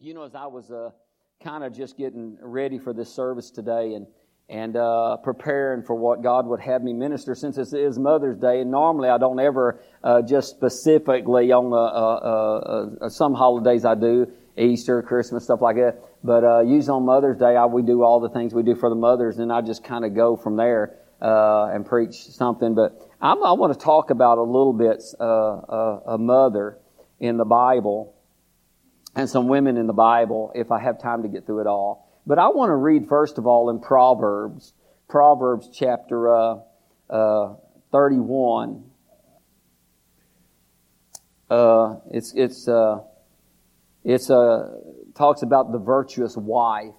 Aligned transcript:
you 0.00 0.14
know, 0.14 0.22
as 0.22 0.34
I 0.34 0.46
was 0.46 0.70
uh, 0.70 0.90
kind 1.42 1.64
of 1.64 1.74
just 1.74 1.96
getting 1.96 2.38
ready 2.40 2.78
for 2.78 2.92
this 2.92 3.12
service 3.12 3.50
today 3.50 3.94
and 3.94 4.06
and 4.50 4.76
uh, 4.76 5.18
preparing 5.18 5.82
for 5.82 5.94
what 5.94 6.22
God 6.22 6.46
would 6.46 6.60
have 6.60 6.82
me 6.82 6.94
minister, 6.94 7.34
since 7.34 7.56
this 7.56 7.74
is 7.74 7.98
Mother's 7.98 8.38
Day, 8.38 8.60
and 8.60 8.70
normally 8.70 9.10
I 9.10 9.18
don't 9.18 9.38
ever 9.38 9.82
uh, 10.02 10.22
just 10.22 10.48
specifically 10.48 11.52
on 11.52 11.70
uh, 11.70 11.76
uh, 11.76 12.96
uh, 13.02 13.08
some 13.10 13.34
holidays 13.34 13.84
I 13.84 13.94
do 13.94 14.26
Easter, 14.56 15.02
Christmas, 15.02 15.44
stuff 15.44 15.60
like 15.60 15.76
that. 15.76 16.02
But 16.24 16.44
uh, 16.44 16.60
usually 16.60 16.94
on 16.94 17.04
Mother's 17.04 17.36
Day, 17.36 17.56
I, 17.56 17.66
we 17.66 17.82
do 17.82 18.02
all 18.02 18.20
the 18.20 18.30
things 18.30 18.54
we 18.54 18.62
do 18.62 18.74
for 18.74 18.88
the 18.88 18.96
mothers, 18.96 19.38
and 19.38 19.52
I 19.52 19.60
just 19.60 19.84
kind 19.84 20.06
of 20.06 20.14
go 20.14 20.34
from 20.34 20.56
there 20.56 20.96
and 21.20 21.84
preach 21.84 22.14
something. 22.14 22.74
But 22.74 23.06
I'm, 23.20 23.44
i 23.44 23.52
want 23.52 23.74
to 23.74 23.78
talk 23.78 24.08
about 24.08 24.38
a 24.38 24.42
little 24.42 24.72
bit 24.72 25.02
a 25.20 26.16
mother 26.18 26.78
in 27.20 27.36
the 27.36 27.44
Bible 27.44 28.14
and 29.18 29.28
some 29.28 29.48
women 29.48 29.76
in 29.76 29.88
the 29.88 29.92
Bible 29.92 30.52
if 30.54 30.70
I 30.70 30.78
have 30.78 31.02
time 31.02 31.24
to 31.24 31.28
get 31.28 31.44
through 31.44 31.62
it 31.62 31.66
all. 31.66 32.08
But 32.24 32.38
I 32.38 32.48
want 32.48 32.70
to 32.70 32.76
read 32.76 33.08
first 33.08 33.36
of 33.36 33.48
all 33.48 33.68
in 33.68 33.80
Proverbs, 33.80 34.72
Proverbs 35.08 35.68
chapter 35.74 36.32
uh, 36.32 36.58
uh, 37.10 37.54
31. 37.90 38.84
Uh, 41.50 41.96
it's 42.12 42.32
it's 42.34 42.68
uh, 42.68 43.00
it's 44.04 44.30
uh, 44.30 44.76
talks 45.16 45.42
about 45.42 45.72
the 45.72 45.78
virtuous 45.78 46.36
wife, 46.36 46.94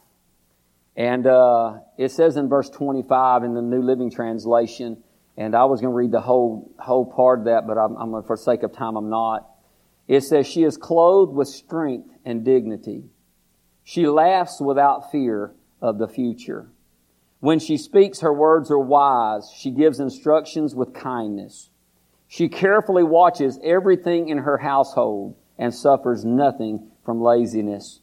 and 0.97 1.25
uh, 1.25 1.75
it 1.97 2.11
says 2.11 2.35
in 2.35 2.49
verse 2.49 2.69
25 2.69 3.45
in 3.45 3.53
the 3.53 3.61
New 3.61 3.81
Living 3.81 4.11
Translation. 4.11 5.01
And 5.37 5.55
I 5.55 5.63
was 5.65 5.79
going 5.79 5.93
to 5.93 5.95
read 5.95 6.11
the 6.11 6.19
whole 6.19 6.69
whole 6.79 7.05
part 7.05 7.39
of 7.39 7.45
that, 7.45 7.65
but 7.65 7.77
I'm, 7.77 7.95
I'm 7.95 8.23
for 8.23 8.35
sake 8.35 8.63
of 8.63 8.73
time, 8.73 8.97
I'm 8.97 9.09
not. 9.09 9.48
It 10.09 10.21
says, 10.21 10.47
She 10.47 10.63
is 10.63 10.75
clothed 10.75 11.33
with 11.33 11.47
strength 11.47 12.09
and 12.25 12.43
dignity. 12.43 13.05
She 13.83 14.07
laughs 14.07 14.59
without 14.59 15.11
fear 15.11 15.53
of 15.81 15.99
the 15.99 16.07
future. 16.07 16.71
When 17.41 17.59
she 17.59 17.77
speaks, 17.77 18.19
her 18.21 18.33
words 18.33 18.71
are 18.71 18.79
wise. 18.79 19.51
She 19.55 19.69
gives 19.69 19.99
instructions 19.99 20.73
with 20.73 20.95
kindness. 20.95 21.69
She 22.27 22.49
carefully 22.49 23.03
watches 23.03 23.59
everything 23.63 24.29
in 24.29 24.39
her 24.39 24.57
household 24.57 25.35
and 25.59 25.73
suffers 25.73 26.25
nothing 26.25 26.89
from 27.05 27.21
laziness. 27.21 28.01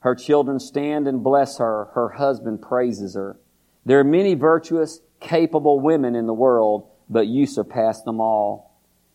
Her 0.00 0.14
children 0.14 0.60
stand 0.60 1.08
and 1.08 1.22
bless 1.22 1.58
her. 1.58 1.88
Her 1.94 2.10
husband 2.10 2.62
praises 2.62 3.14
her. 3.14 3.38
There 3.84 3.98
are 3.98 4.04
many 4.04 4.34
virtuous, 4.34 5.00
capable 5.18 5.80
women 5.80 6.14
in 6.14 6.26
the 6.26 6.32
world, 6.32 6.88
but 7.08 7.26
you 7.26 7.44
surpass 7.44 8.02
them 8.02 8.20
all. 8.20 8.69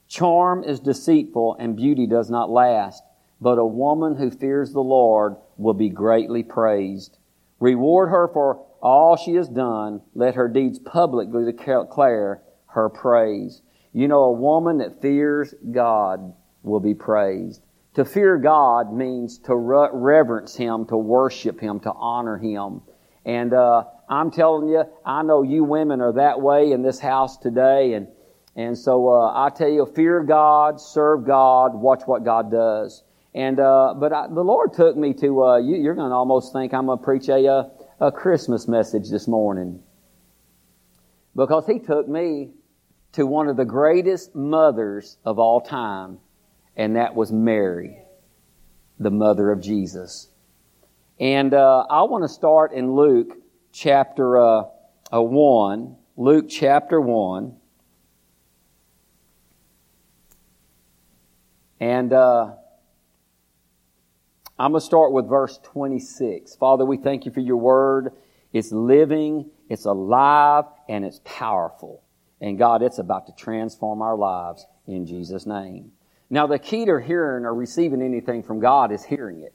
Charm 0.08 0.64
is 0.64 0.80
deceitful 0.80 1.56
and 1.60 1.76
beauty 1.76 2.08
does 2.08 2.30
not 2.30 2.50
last, 2.50 3.04
but 3.42 3.58
a 3.58 3.66
woman 3.66 4.16
who 4.16 4.32
fears 4.32 4.72
the 4.72 4.82
Lord 4.82 5.36
will 5.58 5.74
be 5.74 5.90
greatly 5.90 6.44
praised. 6.44 7.18
Reward 7.60 8.10
her 8.10 8.28
for 8.28 8.66
all 8.82 9.18
she 9.18 9.34
has 9.34 9.50
done. 9.50 10.02
Let 10.14 10.36
her 10.36 10.48
deeds 10.48 10.80
publicly 10.80 11.52
declare 11.52 12.42
her 12.68 12.90
praise. 12.90 13.62
You 13.94 14.08
know, 14.08 14.24
a 14.24 14.32
woman 14.32 14.78
that 14.80 15.02
fears 15.02 15.54
God 15.72 16.34
will 16.64 16.80
be 16.80 16.94
praised. 16.94 17.62
To 17.96 18.04
fear 18.04 18.38
God 18.38 18.94
means 18.94 19.38
to 19.40 19.56
reverence 19.56 20.56
Him, 20.56 20.86
to 20.88 20.98
worship 20.98 21.62
Him, 21.62 21.80
to 21.82 21.94
honor 21.94 22.38
Him. 22.38 22.82
And 23.26 23.54
uh, 23.54 23.86
I'm 24.10 24.32
telling 24.32 24.68
you, 24.68 24.84
I 25.06 25.24
know 25.24 25.44
you 25.44 25.64
women 25.64 26.02
are 26.02 26.14
that 26.14 26.42
way 26.42 26.72
in 26.72 26.82
this 26.82 27.00
house 27.00 27.38
today, 27.38 27.94
and 27.94 28.08
and 28.56 28.78
so 28.78 29.10
uh, 29.10 29.34
I 29.34 29.50
tell 29.50 29.70
you, 29.70 29.86
fear 29.86 30.24
God, 30.24 30.80
serve 30.80 31.26
God, 31.26 31.76
watch 31.76 32.04
what 32.06 32.24
God 32.24 32.50
does. 32.50 33.04
And 33.34 33.60
uh, 33.60 33.94
but 33.98 34.14
I, 34.14 34.28
the 34.28 34.44
Lord 34.44 34.74
took 34.74 34.96
me 34.96 35.14
to. 35.16 35.44
Uh, 35.44 35.58
you, 35.58 35.90
are 35.90 35.94
going 35.94 36.10
to 36.10 36.16
almost 36.16 36.54
think 36.54 36.74
I'm 36.74 36.86
going 36.86 37.00
to 37.00 37.04
preach 37.04 37.28
a, 37.28 37.46
uh, 37.46 37.70
a 38.00 38.12
Christmas 38.12 38.66
message 38.66 39.10
this 39.10 39.28
morning 39.28 39.84
because 41.36 41.66
He 41.68 41.80
took 41.80 42.08
me 42.08 42.52
to 43.12 43.26
one 43.26 43.50
of 43.50 43.58
the 43.58 43.66
greatest 43.66 44.36
mothers 44.36 45.18
of 45.26 45.38
all 45.38 45.60
time, 45.60 46.20
and 46.78 46.96
that 46.96 47.14
was 47.14 47.30
Mary, 47.30 47.98
the 49.00 49.12
mother 49.12 49.52
of 49.52 49.62
Jesus. 49.62 50.30
And 51.20 51.54
uh, 51.54 51.86
I 51.90 52.04
want 52.04 52.24
to 52.24 52.30
start 52.30 52.72
in 52.72 52.94
Luke 52.94 53.38
chapter 53.74 54.40
uh, 54.40 54.64
one. 55.12 55.98
Luke 56.16 56.46
chapter 56.48 57.02
one. 57.02 57.58
And 61.80 62.14
uh, 62.14 62.54
I'm 64.58 64.72
going 64.72 64.80
to 64.80 64.86
start 64.86 65.12
with 65.12 65.28
verse 65.28 65.60
26. 65.64 66.56
Father, 66.56 66.86
we 66.86 66.98
thank 66.98 67.26
you 67.26 67.32
for 67.32 67.42
your 67.42 67.58
word. 67.58 68.14
It's 68.54 68.72
living, 68.72 69.50
it's 69.70 69.86
alive, 69.86 70.66
and 70.88 71.04
it's 71.04 71.20
powerful. 71.26 72.04
And 72.40 72.58
God, 72.58 72.82
it's 72.82 73.00
about 73.00 73.28
to 73.28 73.34
transform 73.34 74.02
our 74.02 74.16
lives 74.16 74.66
in 74.88 75.06
Jesus' 75.06 75.46
name. 75.46 75.92
Now, 76.30 76.48
the 76.48 76.60
key 76.60 76.86
to 76.86 77.00
hearing 77.00 77.46
or 77.46 77.54
receiving 77.54 78.02
anything 78.02 78.44
from 78.44 78.60
God 78.60 78.92
is 78.92 79.04
hearing 79.04 79.42
it. 79.42 79.54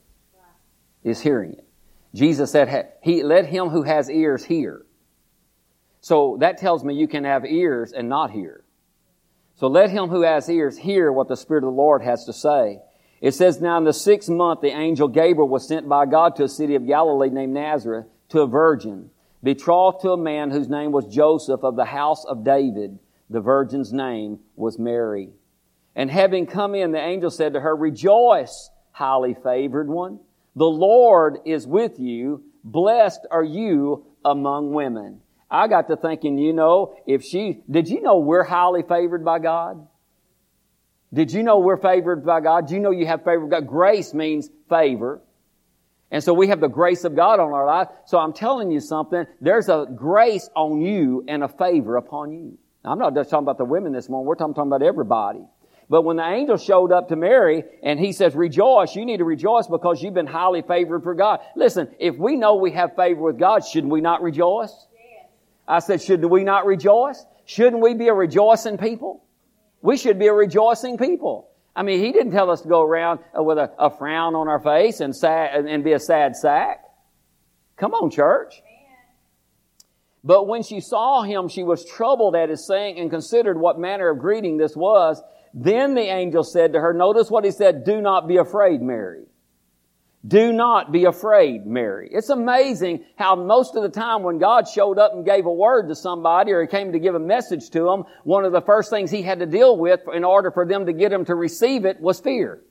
Is 1.03 1.19
hearing 1.19 1.53
it. 1.53 1.67
Jesus 2.13 2.51
said, 2.51 2.93
"He 3.01 3.23
let 3.23 3.47
him 3.47 3.69
who 3.69 3.81
has 3.83 4.09
ears 4.09 4.45
hear." 4.45 4.85
So 6.01 6.37
that 6.39 6.57
tells 6.57 6.83
me 6.83 6.93
you 6.93 7.07
can 7.07 7.23
have 7.23 7.45
ears 7.45 7.91
and 7.91 8.07
not 8.07 8.31
hear. 8.31 8.63
So 9.61 9.67
let 9.67 9.91
him 9.91 10.09
who 10.09 10.23
has 10.23 10.49
ears 10.49 10.75
hear 10.75 11.11
what 11.11 11.27
the 11.27 11.37
Spirit 11.37 11.63
of 11.63 11.67
the 11.67 11.77
Lord 11.77 12.01
has 12.01 12.25
to 12.25 12.33
say. 12.33 12.79
It 13.21 13.35
says, 13.35 13.61
Now 13.61 13.77
in 13.77 13.83
the 13.83 13.93
sixth 13.93 14.27
month, 14.27 14.61
the 14.61 14.75
angel 14.75 15.07
Gabriel 15.07 15.47
was 15.47 15.67
sent 15.67 15.87
by 15.87 16.07
God 16.07 16.35
to 16.37 16.45
a 16.45 16.49
city 16.49 16.73
of 16.73 16.87
Galilee 16.87 17.29
named 17.29 17.53
Nazareth 17.53 18.07
to 18.29 18.41
a 18.41 18.47
virgin, 18.47 19.11
betrothed 19.43 20.01
to 20.01 20.13
a 20.13 20.17
man 20.17 20.49
whose 20.49 20.67
name 20.67 20.91
was 20.91 21.05
Joseph 21.05 21.63
of 21.63 21.75
the 21.75 21.85
house 21.85 22.25
of 22.25 22.43
David. 22.43 22.97
The 23.29 23.39
virgin's 23.39 23.93
name 23.93 24.39
was 24.55 24.79
Mary. 24.79 25.29
And 25.95 26.09
having 26.09 26.47
come 26.47 26.73
in, 26.73 26.91
the 26.91 26.99
angel 26.99 27.29
said 27.29 27.53
to 27.53 27.59
her, 27.59 27.75
Rejoice, 27.75 28.71
highly 28.93 29.35
favored 29.43 29.89
one. 29.89 30.21
The 30.55 30.65
Lord 30.65 31.37
is 31.45 31.67
with 31.67 31.99
you. 31.99 32.45
Blessed 32.63 33.27
are 33.29 33.43
you 33.43 34.07
among 34.25 34.73
women. 34.73 35.20
I 35.51 35.67
got 35.67 35.89
to 35.89 35.97
thinking, 35.97 36.37
you 36.37 36.53
know, 36.53 36.95
if 37.05 37.23
she, 37.23 37.61
did 37.69 37.89
you 37.89 38.01
know 38.01 38.19
we're 38.19 38.43
highly 38.43 38.83
favored 38.83 39.25
by 39.25 39.39
God? 39.39 39.85
Did 41.13 41.33
you 41.33 41.43
know 41.43 41.59
we're 41.59 41.81
favored 41.81 42.25
by 42.25 42.39
God? 42.39 42.67
Do 42.67 42.73
you 42.73 42.79
know 42.79 42.91
you 42.91 43.05
have 43.05 43.25
favor 43.25 43.45
God? 43.47 43.67
Grace 43.67 44.13
means 44.13 44.49
favor. 44.69 45.21
And 46.09 46.23
so 46.23 46.33
we 46.33 46.47
have 46.47 46.61
the 46.61 46.69
grace 46.69 47.03
of 47.03 47.17
God 47.17 47.41
on 47.41 47.51
our 47.51 47.65
life. 47.65 47.89
So 48.05 48.17
I'm 48.17 48.31
telling 48.31 48.71
you 48.71 48.79
something. 48.79 49.25
There's 49.41 49.67
a 49.67 49.87
grace 49.93 50.49
on 50.55 50.81
you 50.81 51.25
and 51.27 51.43
a 51.43 51.49
favor 51.49 51.97
upon 51.97 52.31
you. 52.31 52.57
Now, 52.83 52.91
I'm 52.91 52.99
not 52.99 53.13
just 53.13 53.29
talking 53.29 53.43
about 53.43 53.57
the 53.57 53.65
women 53.65 53.91
this 53.91 54.07
morning. 54.07 54.27
We're 54.27 54.35
talking, 54.35 54.53
talking 54.53 54.71
about 54.71 54.83
everybody. 54.83 55.41
But 55.89 56.03
when 56.03 56.15
the 56.15 56.25
angel 56.25 56.55
showed 56.55 56.93
up 56.93 57.09
to 57.09 57.17
Mary 57.17 57.65
and 57.83 57.99
he 57.99 58.13
says, 58.13 58.33
rejoice, 58.33 58.95
you 58.95 59.05
need 59.05 59.17
to 59.17 59.25
rejoice 59.25 59.67
because 59.67 60.01
you've 60.01 60.13
been 60.13 60.27
highly 60.27 60.61
favored 60.61 61.03
for 61.03 61.13
God. 61.13 61.41
Listen, 61.57 61.89
if 61.99 62.15
we 62.15 62.37
know 62.37 62.55
we 62.55 62.71
have 62.71 62.95
favor 62.95 63.21
with 63.21 63.37
God, 63.37 63.65
shouldn't 63.65 63.91
we 63.91 63.99
not 63.99 64.21
rejoice? 64.21 64.87
I 65.71 65.79
said, 65.79 66.01
should 66.01 66.25
we 66.25 66.43
not 66.43 66.65
rejoice? 66.65 67.25
Shouldn't 67.45 67.81
we 67.81 67.93
be 67.93 68.09
a 68.09 68.13
rejoicing 68.13 68.77
people? 68.77 69.23
We 69.81 69.95
should 69.95 70.19
be 70.19 70.27
a 70.27 70.33
rejoicing 70.33 70.97
people. 70.97 71.47
I 71.73 71.83
mean, 71.83 72.03
he 72.03 72.11
didn't 72.11 72.33
tell 72.33 72.51
us 72.51 72.59
to 72.61 72.67
go 72.67 72.81
around 72.81 73.21
uh, 73.37 73.41
with 73.41 73.57
a, 73.57 73.71
a 73.79 73.89
frown 73.89 74.35
on 74.35 74.49
our 74.49 74.59
face 74.59 74.99
and 74.99 75.15
sad, 75.15 75.65
and 75.65 75.81
be 75.81 75.93
a 75.93 75.99
sad 75.99 76.35
sack. 76.35 76.83
Come 77.77 77.93
on, 77.93 78.11
church. 78.11 78.61
But 80.25 80.45
when 80.45 80.61
she 80.61 80.81
saw 80.81 81.21
him, 81.21 81.47
she 81.47 81.63
was 81.63 81.85
troubled 81.85 82.35
at 82.35 82.49
his 82.49 82.67
saying 82.67 82.99
and 82.99 83.09
considered 83.09 83.57
what 83.57 83.79
manner 83.79 84.09
of 84.09 84.19
greeting 84.19 84.57
this 84.57 84.75
was. 84.75 85.23
Then 85.53 85.95
the 85.95 86.01
angel 86.01 86.43
said 86.43 86.73
to 86.73 86.81
her, 86.81 86.93
notice 86.93 87.31
what 87.31 87.45
he 87.45 87.51
said, 87.51 87.85
do 87.85 88.01
not 88.01 88.27
be 88.27 88.35
afraid, 88.35 88.81
Mary. 88.81 89.23
Do 90.27 90.53
not 90.53 90.91
be 90.91 91.05
afraid, 91.05 91.65
Mary. 91.65 92.07
It's 92.11 92.29
amazing 92.29 93.05
how 93.15 93.35
most 93.35 93.75
of 93.75 93.81
the 93.81 93.89
time 93.89 94.21
when 94.21 94.37
God 94.37 94.67
showed 94.67 94.99
up 94.99 95.13
and 95.13 95.25
gave 95.25 95.47
a 95.47 95.51
word 95.51 95.87
to 95.87 95.95
somebody 95.95 96.51
or 96.51 96.61
he 96.61 96.67
came 96.67 96.91
to 96.91 96.99
give 96.99 97.15
a 97.15 97.19
message 97.19 97.71
to 97.71 97.83
them, 97.85 98.03
one 98.23 98.45
of 98.45 98.51
the 98.51 98.61
first 98.61 98.91
things 98.91 99.09
he 99.09 99.23
had 99.23 99.39
to 99.39 99.47
deal 99.47 99.75
with 99.75 100.01
in 100.13 100.23
order 100.23 100.51
for 100.51 100.67
them 100.67 100.85
to 100.85 100.93
get 100.93 101.11
him 101.11 101.25
to 101.25 101.33
receive 101.33 101.85
it 101.85 101.99
was 101.99 102.19
fear. 102.19 102.61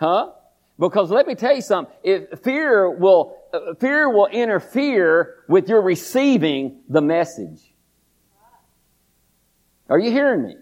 Huh? 0.00 0.30
Because 0.78 1.10
let 1.10 1.26
me 1.26 1.34
tell 1.34 1.54
you 1.54 1.60
something. 1.60 1.94
If 2.02 2.40
fear 2.40 2.88
will, 2.88 3.36
fear 3.80 4.08
will 4.08 4.28
interfere 4.28 5.44
with 5.46 5.68
your 5.68 5.82
receiving 5.82 6.80
the 6.88 7.02
message. 7.02 7.60
Are 9.90 9.98
you 9.98 10.10
hearing 10.10 10.44
me? 10.44 10.56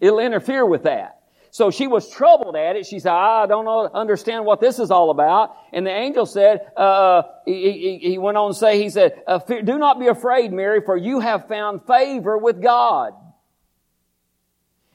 It'll 0.00 0.18
interfere 0.18 0.66
with 0.66 0.84
that. 0.84 1.21
So 1.52 1.70
she 1.70 1.86
was 1.86 2.08
troubled 2.08 2.56
at 2.56 2.76
it. 2.76 2.86
She 2.86 2.98
said, 2.98 3.12
I 3.12 3.44
don't 3.44 3.66
know, 3.66 3.86
understand 3.92 4.46
what 4.46 4.58
this 4.58 4.78
is 4.78 4.90
all 4.90 5.10
about. 5.10 5.54
And 5.70 5.86
the 5.86 5.90
angel 5.90 6.24
said, 6.24 6.62
uh, 6.74 6.80
uh 6.80 7.22
he, 7.44 7.98
he, 8.02 8.16
went 8.16 8.38
on 8.38 8.52
to 8.52 8.58
say, 8.58 8.82
he 8.82 8.88
said, 8.88 9.22
uh, 9.26 9.38
do 9.38 9.78
not 9.78 10.00
be 10.00 10.06
afraid, 10.06 10.50
Mary, 10.50 10.80
for 10.80 10.96
you 10.96 11.20
have 11.20 11.48
found 11.48 11.86
favor 11.86 12.38
with 12.38 12.62
God. 12.62 13.12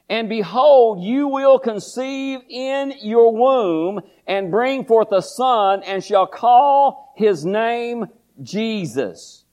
And 0.08 0.28
behold, 0.28 1.00
you 1.00 1.28
will 1.28 1.60
conceive 1.60 2.40
in 2.48 2.92
your 3.02 3.32
womb 3.32 4.00
and 4.26 4.50
bring 4.50 4.84
forth 4.84 5.12
a 5.12 5.22
son 5.22 5.84
and 5.84 6.02
shall 6.02 6.26
call 6.26 7.14
his 7.16 7.46
name 7.46 8.06
Jesus. 8.42 9.44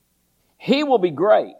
He 0.58 0.82
will 0.82 0.98
be 0.98 1.12
great 1.12 1.54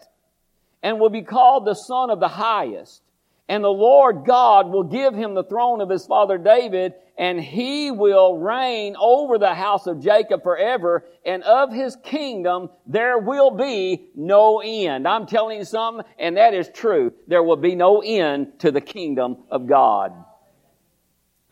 and 0.83 0.99
will 0.99 1.11
be 1.11 1.23
called 1.23 1.67
the 1.67 1.75
son 1.75 2.11
of 2.11 2.19
the 2.19 2.27
highest. 2.27 3.01
And 3.49 3.63
the 3.63 3.69
Lord 3.69 4.25
God 4.25 4.69
will 4.69 4.83
give 4.83 5.15
him 5.15 5.35
the 5.35 5.45
throne 5.45 5.81
of 5.81 5.89
his 5.89 6.05
father 6.05 6.37
David, 6.37 6.95
and 7.17 7.41
he 7.41 7.93
will 7.93 8.39
reign 8.39 8.97
over 8.99 9.39
the 9.39 9.55
house 9.55 9.87
of 9.87 10.01
Jacob 10.01 10.43
forever, 10.43 11.05
and 11.25 11.45
of 11.45 11.73
his 11.73 11.97
kingdom 12.03 12.71
there 12.87 13.19
will 13.19 13.53
be 13.53 14.09
no 14.17 14.61
end. 14.61 15.07
I'm 15.07 15.27
telling 15.27 15.59
you 15.59 15.65
something, 15.65 16.05
and 16.19 16.37
that 16.37 16.55
is 16.55 16.69
true. 16.75 17.13
There 17.29 17.43
will 17.43 17.57
be 17.57 17.77
no 17.77 18.03
end 18.03 18.59
to 18.61 18.73
the 18.73 18.81
kingdom 18.81 19.45
of 19.51 19.67
God. 19.67 20.13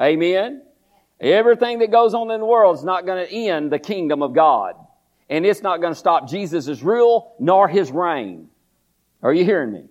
Amen? 0.02 0.62
Everything 1.20 1.78
that 1.78 1.92
goes 1.92 2.12
on 2.12 2.30
in 2.32 2.40
the 2.40 2.46
world 2.46 2.76
is 2.76 2.84
not 2.84 3.06
going 3.06 3.24
to 3.24 3.32
end 3.32 3.70
the 3.70 3.78
kingdom 3.78 4.20
of 4.20 4.34
God. 4.34 4.74
And 5.30 5.46
it's 5.46 5.62
not 5.62 5.80
going 5.80 5.92
to 5.92 5.98
stop 5.98 6.28
Jesus' 6.28 6.82
rule 6.82 7.34
nor 7.38 7.68
his 7.68 7.90
reign. 7.90 8.48
Are 9.22 9.32
you 9.32 9.44
hearing 9.44 9.72
me? 9.72 9.84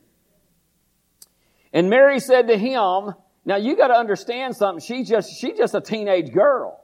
And 1.73 1.89
Mary 1.89 2.19
said 2.19 2.47
to 2.47 2.57
him, 2.57 3.15
now 3.45 3.57
you 3.57 3.75
got 3.75 3.87
to 3.87 3.95
understand 3.95 4.55
something. 4.55 4.81
She's 4.81 5.09
just, 5.09 5.37
she's 5.37 5.57
just 5.57 5.73
a 5.73 5.81
teenage 5.81 6.31
girl. 6.31 6.79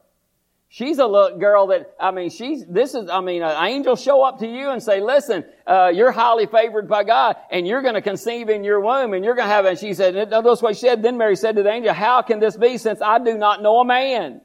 She's 0.71 0.99
a 0.99 1.05
little 1.07 1.39
girl 1.39 1.67
that, 1.67 1.95
I 1.99 2.11
mean, 2.11 2.29
she's, 2.29 2.63
this 2.67 2.93
is, 2.93 3.09
I 3.09 3.21
mean, 3.21 3.41
an 3.41 3.65
angel 3.65 3.95
show 3.95 4.23
up 4.23 4.39
to 4.39 4.47
you 4.47 4.69
and 4.69 4.83
say, 4.83 5.01
listen, 5.01 5.43
uh, 5.65 5.91
you're 5.91 6.11
highly 6.11 6.45
favored 6.45 6.87
by 6.87 7.03
God 7.03 7.37
and 7.49 7.65
you're 7.65 7.81
going 7.81 7.95
to 7.95 8.01
conceive 8.01 8.49
in 8.49 8.63
your 8.63 8.79
womb 8.79 9.13
and 9.13 9.25
you're 9.25 9.33
going 9.33 9.47
to 9.47 9.53
have, 9.53 9.65
and 9.65 9.79
she 9.79 9.95
said, 9.95 10.29
notice 10.29 10.61
what 10.61 10.75
she 10.75 10.81
said. 10.81 11.01
Then 11.01 11.17
Mary 11.17 11.35
said 11.35 11.55
to 11.55 11.63
the 11.63 11.71
angel, 11.71 11.93
how 11.93 12.21
can 12.21 12.39
this 12.39 12.55
be 12.55 12.77
since 12.77 13.01
I 13.01 13.17
do 13.17 13.35
not 13.35 13.63
know 13.63 13.79
a 13.79 13.85
man? 13.85 14.41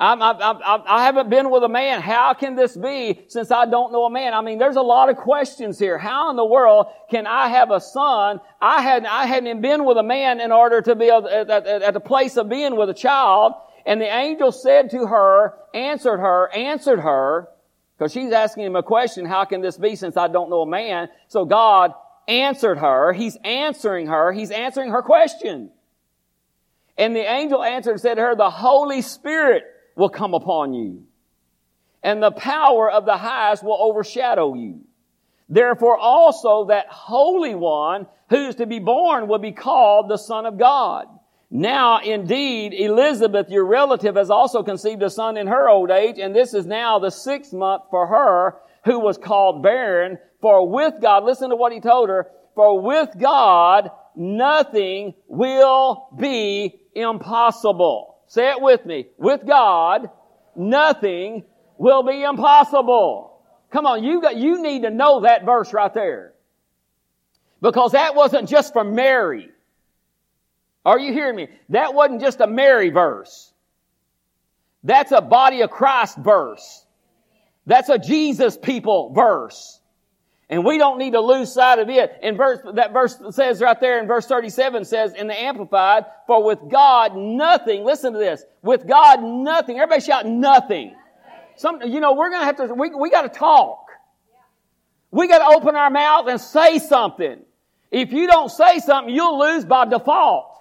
I'm, 0.00 0.22
I'm, 0.22 0.36
I'm, 0.40 0.82
I 0.86 1.04
haven't 1.04 1.28
been 1.28 1.50
with 1.50 1.64
a 1.64 1.68
man. 1.68 2.00
How 2.00 2.32
can 2.32 2.54
this 2.54 2.76
be 2.76 3.24
since 3.26 3.50
I 3.50 3.66
don't 3.66 3.92
know 3.92 4.04
a 4.04 4.10
man? 4.10 4.32
I 4.32 4.42
mean, 4.42 4.58
there's 4.58 4.76
a 4.76 4.82
lot 4.82 5.08
of 5.08 5.16
questions 5.16 5.76
here. 5.76 5.98
How 5.98 6.30
in 6.30 6.36
the 6.36 6.44
world 6.44 6.86
can 7.10 7.26
I 7.26 7.48
have 7.48 7.72
a 7.72 7.80
son? 7.80 8.40
I 8.60 8.80
hadn't, 8.82 9.06
I 9.06 9.26
hadn't 9.26 9.60
been 9.60 9.84
with 9.84 9.96
a 9.96 10.04
man 10.04 10.40
in 10.40 10.52
order 10.52 10.80
to 10.82 10.94
be 10.94 11.10
at, 11.10 11.26
at, 11.26 11.66
at 11.66 11.94
the 11.94 12.00
place 12.00 12.36
of 12.36 12.48
being 12.48 12.76
with 12.76 12.90
a 12.90 12.94
child. 12.94 13.54
And 13.84 14.00
the 14.00 14.06
angel 14.06 14.52
said 14.52 14.90
to 14.90 15.06
her, 15.06 15.54
answered 15.74 16.18
her, 16.18 16.48
answered 16.54 17.00
her, 17.00 17.48
because 17.96 18.12
she's 18.12 18.32
asking 18.32 18.66
him 18.66 18.76
a 18.76 18.84
question, 18.84 19.26
how 19.26 19.46
can 19.46 19.62
this 19.62 19.76
be 19.76 19.96
since 19.96 20.16
I 20.16 20.28
don't 20.28 20.48
know 20.48 20.60
a 20.60 20.66
man? 20.66 21.08
So 21.26 21.44
God 21.44 21.92
answered 22.28 22.78
her. 22.78 23.12
He's 23.12 23.36
answering 23.42 24.06
her. 24.06 24.30
He's 24.30 24.52
answering 24.52 24.90
her 24.90 25.02
question. 25.02 25.70
And 26.96 27.16
the 27.16 27.28
angel 27.28 27.64
answered 27.64 27.92
and 27.92 28.00
said 28.00 28.14
to 28.14 28.20
her, 28.20 28.36
the 28.36 28.50
Holy 28.50 29.02
Spirit 29.02 29.64
will 29.98 30.08
come 30.08 30.32
upon 30.32 30.72
you, 30.72 31.02
and 32.02 32.22
the 32.22 32.30
power 32.30 32.90
of 32.90 33.04
the 33.04 33.16
highest 33.16 33.62
will 33.62 33.76
overshadow 33.78 34.54
you. 34.54 34.80
Therefore 35.48 35.98
also 35.98 36.66
that 36.66 36.86
Holy 36.88 37.54
One 37.54 38.06
who 38.30 38.48
is 38.48 38.54
to 38.56 38.66
be 38.66 38.78
born 38.78 39.28
will 39.28 39.38
be 39.38 39.52
called 39.52 40.08
the 40.08 40.18
Son 40.18 40.46
of 40.46 40.58
God. 40.58 41.06
Now 41.50 42.00
indeed 42.00 42.74
Elizabeth, 42.74 43.48
your 43.48 43.64
relative, 43.64 44.16
has 44.16 44.30
also 44.30 44.62
conceived 44.62 45.02
a 45.02 45.10
son 45.10 45.36
in 45.36 45.46
her 45.46 45.68
old 45.68 45.90
age, 45.90 46.18
and 46.18 46.36
this 46.36 46.52
is 46.54 46.66
now 46.66 46.98
the 46.98 47.10
sixth 47.10 47.52
month 47.52 47.84
for 47.90 48.06
her 48.06 48.56
who 48.84 49.00
was 49.00 49.18
called 49.18 49.62
barren. 49.62 50.18
For 50.40 50.68
with 50.68 50.94
God, 51.00 51.24
listen 51.24 51.50
to 51.50 51.56
what 51.56 51.72
he 51.72 51.80
told 51.80 52.10
her, 52.10 52.28
for 52.54 52.80
with 52.80 53.08
God 53.18 53.90
nothing 54.14 55.14
will 55.26 56.08
be 56.16 56.78
impossible. 56.94 58.17
Say 58.28 58.50
it 58.50 58.60
with 58.60 58.84
me. 58.86 59.06
With 59.16 59.46
God, 59.46 60.10
nothing 60.54 61.44
will 61.78 62.02
be 62.02 62.22
impossible. 62.22 63.42
Come 63.70 63.86
on, 63.86 64.04
you 64.04 64.20
got, 64.20 64.36
you 64.36 64.62
need 64.62 64.82
to 64.82 64.90
know 64.90 65.20
that 65.20 65.44
verse 65.44 65.72
right 65.72 65.92
there. 65.92 66.32
Because 67.60 67.92
that 67.92 68.14
wasn't 68.14 68.48
just 68.48 68.72
for 68.72 68.84
Mary. 68.84 69.50
Are 70.84 70.98
you 70.98 71.12
hearing 71.12 71.36
me? 71.36 71.48
That 71.70 71.94
wasn't 71.94 72.20
just 72.20 72.40
a 72.40 72.46
Mary 72.46 72.90
verse. 72.90 73.52
That's 74.84 75.12
a 75.12 75.20
body 75.20 75.62
of 75.62 75.70
Christ 75.70 76.16
verse. 76.18 76.84
That's 77.66 77.88
a 77.88 77.98
Jesus 77.98 78.56
people 78.56 79.12
verse. 79.12 79.77
And 80.50 80.64
we 80.64 80.78
don't 80.78 80.98
need 80.98 81.12
to 81.12 81.20
lose 81.20 81.52
sight 81.52 81.78
of 81.78 81.90
it. 81.90 82.18
And 82.22 82.36
verse, 82.36 82.60
that 82.74 82.92
verse 82.92 83.20
says 83.30 83.60
right 83.60 83.78
there 83.78 84.00
in 84.00 84.06
verse 84.06 84.26
37 84.26 84.84
says 84.86 85.12
in 85.12 85.26
the 85.26 85.38
Amplified, 85.38 86.06
for 86.26 86.42
with 86.42 86.58
God 86.70 87.14
nothing, 87.16 87.84
listen 87.84 88.14
to 88.14 88.18
this, 88.18 88.44
with 88.62 88.86
God 88.86 89.22
nothing, 89.22 89.76
everybody 89.76 90.00
shout 90.00 90.26
nothing. 90.26 90.96
Some, 91.56 91.82
you 91.82 92.00
know, 92.00 92.14
we're 92.14 92.30
gonna 92.30 92.46
have 92.46 92.56
to, 92.56 92.72
we, 92.72 92.94
we 92.94 93.10
gotta 93.10 93.28
talk. 93.28 93.84
We 95.10 95.28
gotta 95.28 95.56
open 95.56 95.76
our 95.76 95.90
mouth 95.90 96.28
and 96.28 96.40
say 96.40 96.78
something. 96.78 97.40
If 97.90 98.12
you 98.12 98.26
don't 98.26 98.50
say 98.50 98.78
something, 98.78 99.14
you'll 99.14 99.38
lose 99.38 99.64
by 99.64 99.86
default. 99.86 100.57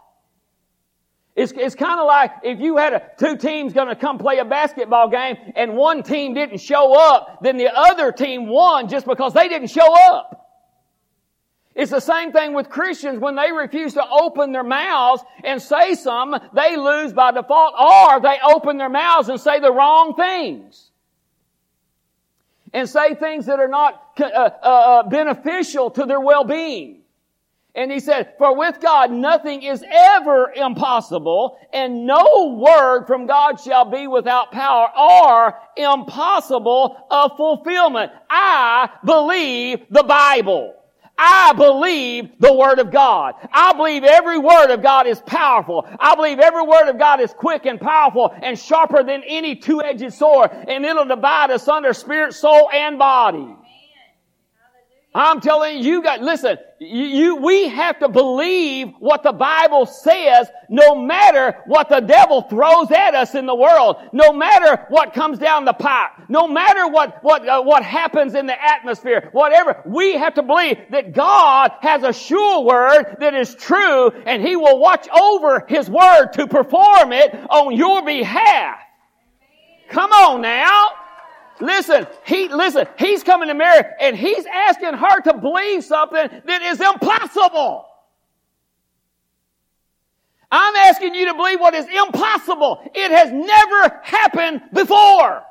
It's, 1.38 1.52
it's 1.56 1.76
kind 1.76 2.00
of 2.00 2.08
like 2.08 2.32
if 2.42 2.60
you 2.60 2.78
had 2.78 2.94
a, 2.94 3.02
two 3.20 3.38
teams 3.38 3.72
going 3.72 3.90
to 3.90 3.96
come 3.96 4.18
play 4.18 4.40
a 4.40 4.46
basketball 4.46 5.08
game 5.08 5.38
and 5.56 5.78
one 5.78 6.02
team 6.02 6.34
didn't 6.34 6.58
show 6.58 7.00
up, 7.00 7.44
then 7.44 7.58
the 7.58 7.70
other 7.72 8.12
team 8.12 8.48
won 8.48 8.90
just 8.90 9.06
because 9.06 9.34
they 9.34 9.48
didn't 9.48 9.68
show 9.68 9.94
up. 10.12 10.50
It's 11.76 11.92
the 11.92 12.00
same 12.00 12.32
thing 12.32 12.56
with 12.56 12.70
Christians 12.70 13.20
when 13.20 13.36
they 13.36 13.52
refuse 13.52 13.94
to 13.94 14.04
open 14.04 14.52
their 14.52 14.64
mouths 14.64 15.24
and 15.44 15.62
say 15.62 15.94
something, 15.94 16.42
they 16.54 16.76
lose 16.76 17.14
by 17.14 17.32
default, 17.32 17.76
or 17.80 18.20
they 18.20 18.40
open 18.44 18.80
their 18.80 18.90
mouths 18.90 19.30
and 19.30 19.40
say 19.40 19.60
the 19.60 19.72
wrong 19.72 20.16
things. 20.16 20.90
And 22.74 22.90
say 22.90 23.14
things 23.14 23.46
that 23.46 23.60
are 23.60 23.68
not 23.68 24.02
uh, 24.20 24.24
uh, 24.24 24.50
uh 24.64 25.04
beneficial 25.04 25.92
to 25.92 26.06
their 26.06 26.20
well-being. 26.20 26.97
And 27.78 27.92
he 27.92 28.00
said, 28.00 28.34
for 28.40 28.58
with 28.58 28.82
God 28.82 29.12
nothing 29.12 29.62
is 29.62 29.84
ever 29.88 30.52
impossible, 30.52 31.60
and 31.72 32.08
no 32.08 32.58
word 32.60 33.06
from 33.06 33.28
God 33.28 33.62
shall 33.62 33.86
be 33.86 34.08
without 34.08 34.52
power 34.52 34.90
or 34.98 35.60
impossible 35.78 36.98
of 37.12 37.38
fulfillment. 37.38 38.12
I 38.32 38.90
believe 39.06 39.86
the 39.92 40.02
Bible. 40.02 40.74
I 41.20 41.54
believe 41.54 42.30
the 42.40 42.54
Word 42.54 42.78
of 42.78 42.92
God. 42.92 43.34
I 43.52 43.74
believe 43.74 44.04
every 44.04 44.38
Word 44.38 44.72
of 44.72 44.84
God 44.84 45.08
is 45.08 45.20
powerful. 45.20 45.88
I 46.00 46.16
believe 46.16 46.38
every 46.40 46.62
Word 46.62 46.90
of 46.90 47.00
God 47.00 47.22
is 47.22 47.34
quick 47.34 47.66
and 47.66 47.82
powerful 47.82 48.36
and 48.42 48.58
sharper 48.58 49.04
than 49.04 49.24
any 49.26 49.56
two-edged 49.56 50.14
sword, 50.14 50.52
and 50.52 50.86
it'll 50.86 51.06
divide 51.06 51.50
us 51.50 51.68
under 51.68 51.94
spirit, 51.94 52.34
soul, 52.34 52.70
and 52.72 53.00
body. 53.00 53.56
I'm 55.16 55.42
telling 55.42 55.78
you, 55.78 55.94
you 55.94 56.04
got, 56.04 56.22
listen, 56.22 56.58
you, 56.80 57.06
you, 57.06 57.36
we 57.38 57.70
have 57.70 57.98
to 58.00 58.10
believe 58.10 58.90
what 59.00 59.24
the 59.24 59.32
Bible 59.32 59.88
says 59.88 60.48
no 60.70 60.96
matter 60.96 61.64
what 61.66 61.90
the 61.90 62.02
devil 62.02 62.44
throws 62.44 62.92
at 62.92 63.16
us 63.16 63.34
in 63.34 63.48
the 63.48 63.56
world, 63.56 63.98
no 64.14 64.32
matter 64.32 64.86
what 64.90 65.14
comes 65.14 65.40
down 65.40 65.66
the 65.66 65.74
pipe, 65.74 66.12
no 66.30 66.48
matter 66.48 66.88
what, 66.88 67.24
what, 67.24 67.48
uh, 67.48 67.62
what 67.64 67.84
happens 67.84 68.36
in 68.36 68.46
the 68.46 68.64
atmosphere, 68.64 69.30
whatever, 69.32 69.82
we 69.88 70.14
have 70.14 70.36
to 70.36 70.44
believe 70.44 70.78
that 70.92 71.14
God 71.14 71.72
has 71.82 72.04
a 72.04 72.14
sure 72.14 72.64
word 72.64 73.18
that 73.22 73.34
is 73.34 73.56
true 73.56 74.12
and 74.12 74.42
He 74.42 74.56
will 74.56 74.80
watch 74.80 75.08
over 75.10 75.66
His 75.68 75.90
word 75.90 76.34
to 76.34 76.46
perform 76.46 77.12
it 77.12 77.34
on 77.50 77.76
your 77.76 78.04
behalf. 78.06 78.78
Come 79.90 80.12
on 80.12 80.42
now. 80.42 80.90
Listen, 81.60 82.08
he, 82.26 82.50
listen, 82.50 82.88
he's 83.00 83.24
coming 83.24 83.48
to 83.48 83.54
Mary 83.54 83.84
and 84.00 84.16
he's 84.16 84.46
asking 84.46 84.94
her 84.94 85.22
to 85.22 85.38
believe 85.38 85.84
something 85.84 86.30
that 86.46 86.62
is 86.62 86.80
impossible. 86.80 87.86
I'm 90.52 90.76
asking 90.76 91.16
you 91.16 91.28
to 91.28 91.34
believe 91.34 91.60
what 91.60 91.74
is 91.74 91.88
impossible. 91.88 92.90
It 92.94 93.12
has 93.12 93.32
never 93.32 94.00
happened 94.04 94.62
before. 94.74 95.44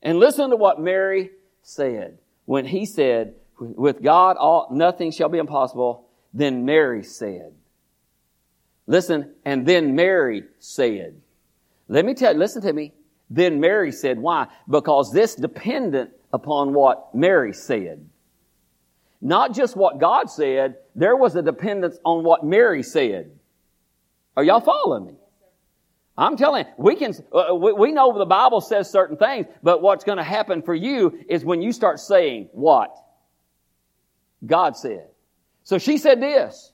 And 0.00 0.18
listen 0.18 0.50
to 0.50 0.56
what 0.56 0.80
Mary 0.80 1.30
said. 1.62 2.18
When 2.44 2.64
he 2.64 2.86
said, 2.86 3.34
with 3.58 4.02
God 4.02 4.36
all, 4.36 4.68
nothing 4.72 5.12
shall 5.12 5.28
be 5.28 5.38
impossible, 5.38 6.08
then 6.34 6.64
Mary 6.64 7.04
said. 7.04 7.52
Listen, 8.86 9.34
and 9.44 9.66
then 9.66 9.94
Mary 9.94 10.44
said. 10.58 11.20
Let 11.92 12.06
me 12.06 12.14
tell 12.14 12.32
you, 12.32 12.38
listen 12.38 12.62
to 12.62 12.72
me. 12.72 12.94
Then 13.28 13.60
Mary 13.60 13.92
said, 13.92 14.18
why? 14.18 14.46
Because 14.66 15.12
this 15.12 15.34
dependent 15.34 16.10
upon 16.32 16.72
what 16.72 17.14
Mary 17.14 17.52
said. 17.52 18.08
Not 19.20 19.54
just 19.54 19.76
what 19.76 20.00
God 20.00 20.30
said, 20.30 20.76
there 20.94 21.16
was 21.16 21.36
a 21.36 21.42
dependence 21.42 21.98
on 22.02 22.24
what 22.24 22.46
Mary 22.46 22.82
said. 22.82 23.30
Are 24.38 24.42
y'all 24.42 24.62
following 24.62 25.04
me? 25.04 25.12
I'm 26.16 26.38
telling 26.38 26.64
you, 26.64 26.72
we 26.78 26.96
can, 26.96 27.14
uh, 27.30 27.54
we, 27.54 27.74
we 27.74 27.92
know 27.92 28.18
the 28.18 28.24
Bible 28.24 28.62
says 28.62 28.90
certain 28.90 29.18
things, 29.18 29.46
but 29.62 29.82
what's 29.82 30.02
going 30.02 30.18
to 30.18 30.24
happen 30.24 30.62
for 30.62 30.74
you 30.74 31.20
is 31.28 31.44
when 31.44 31.60
you 31.60 31.72
start 31.72 32.00
saying 32.00 32.48
what? 32.52 32.96
God 34.46 34.78
said. 34.78 35.08
So 35.62 35.76
she 35.76 35.98
said 35.98 36.22
this. 36.22 36.71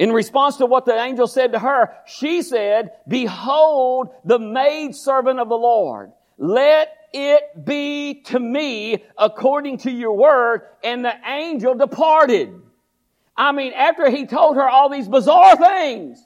In 0.00 0.12
response 0.12 0.56
to 0.56 0.66
what 0.66 0.86
the 0.86 0.98
angel 0.98 1.26
said 1.26 1.52
to 1.52 1.58
her, 1.58 1.94
she 2.06 2.40
said, 2.40 2.92
Behold 3.06 4.08
the 4.24 4.38
maidservant 4.38 5.38
of 5.38 5.50
the 5.50 5.58
Lord. 5.58 6.12
Let 6.38 6.88
it 7.12 7.66
be 7.66 8.22
to 8.28 8.40
me 8.40 9.04
according 9.18 9.76
to 9.80 9.90
your 9.90 10.16
word. 10.16 10.62
And 10.82 11.04
the 11.04 11.12
angel 11.26 11.74
departed. 11.74 12.48
I 13.36 13.52
mean, 13.52 13.74
after 13.74 14.08
he 14.08 14.24
told 14.24 14.56
her 14.56 14.66
all 14.66 14.88
these 14.88 15.06
bizarre 15.06 15.56
things, 15.56 16.24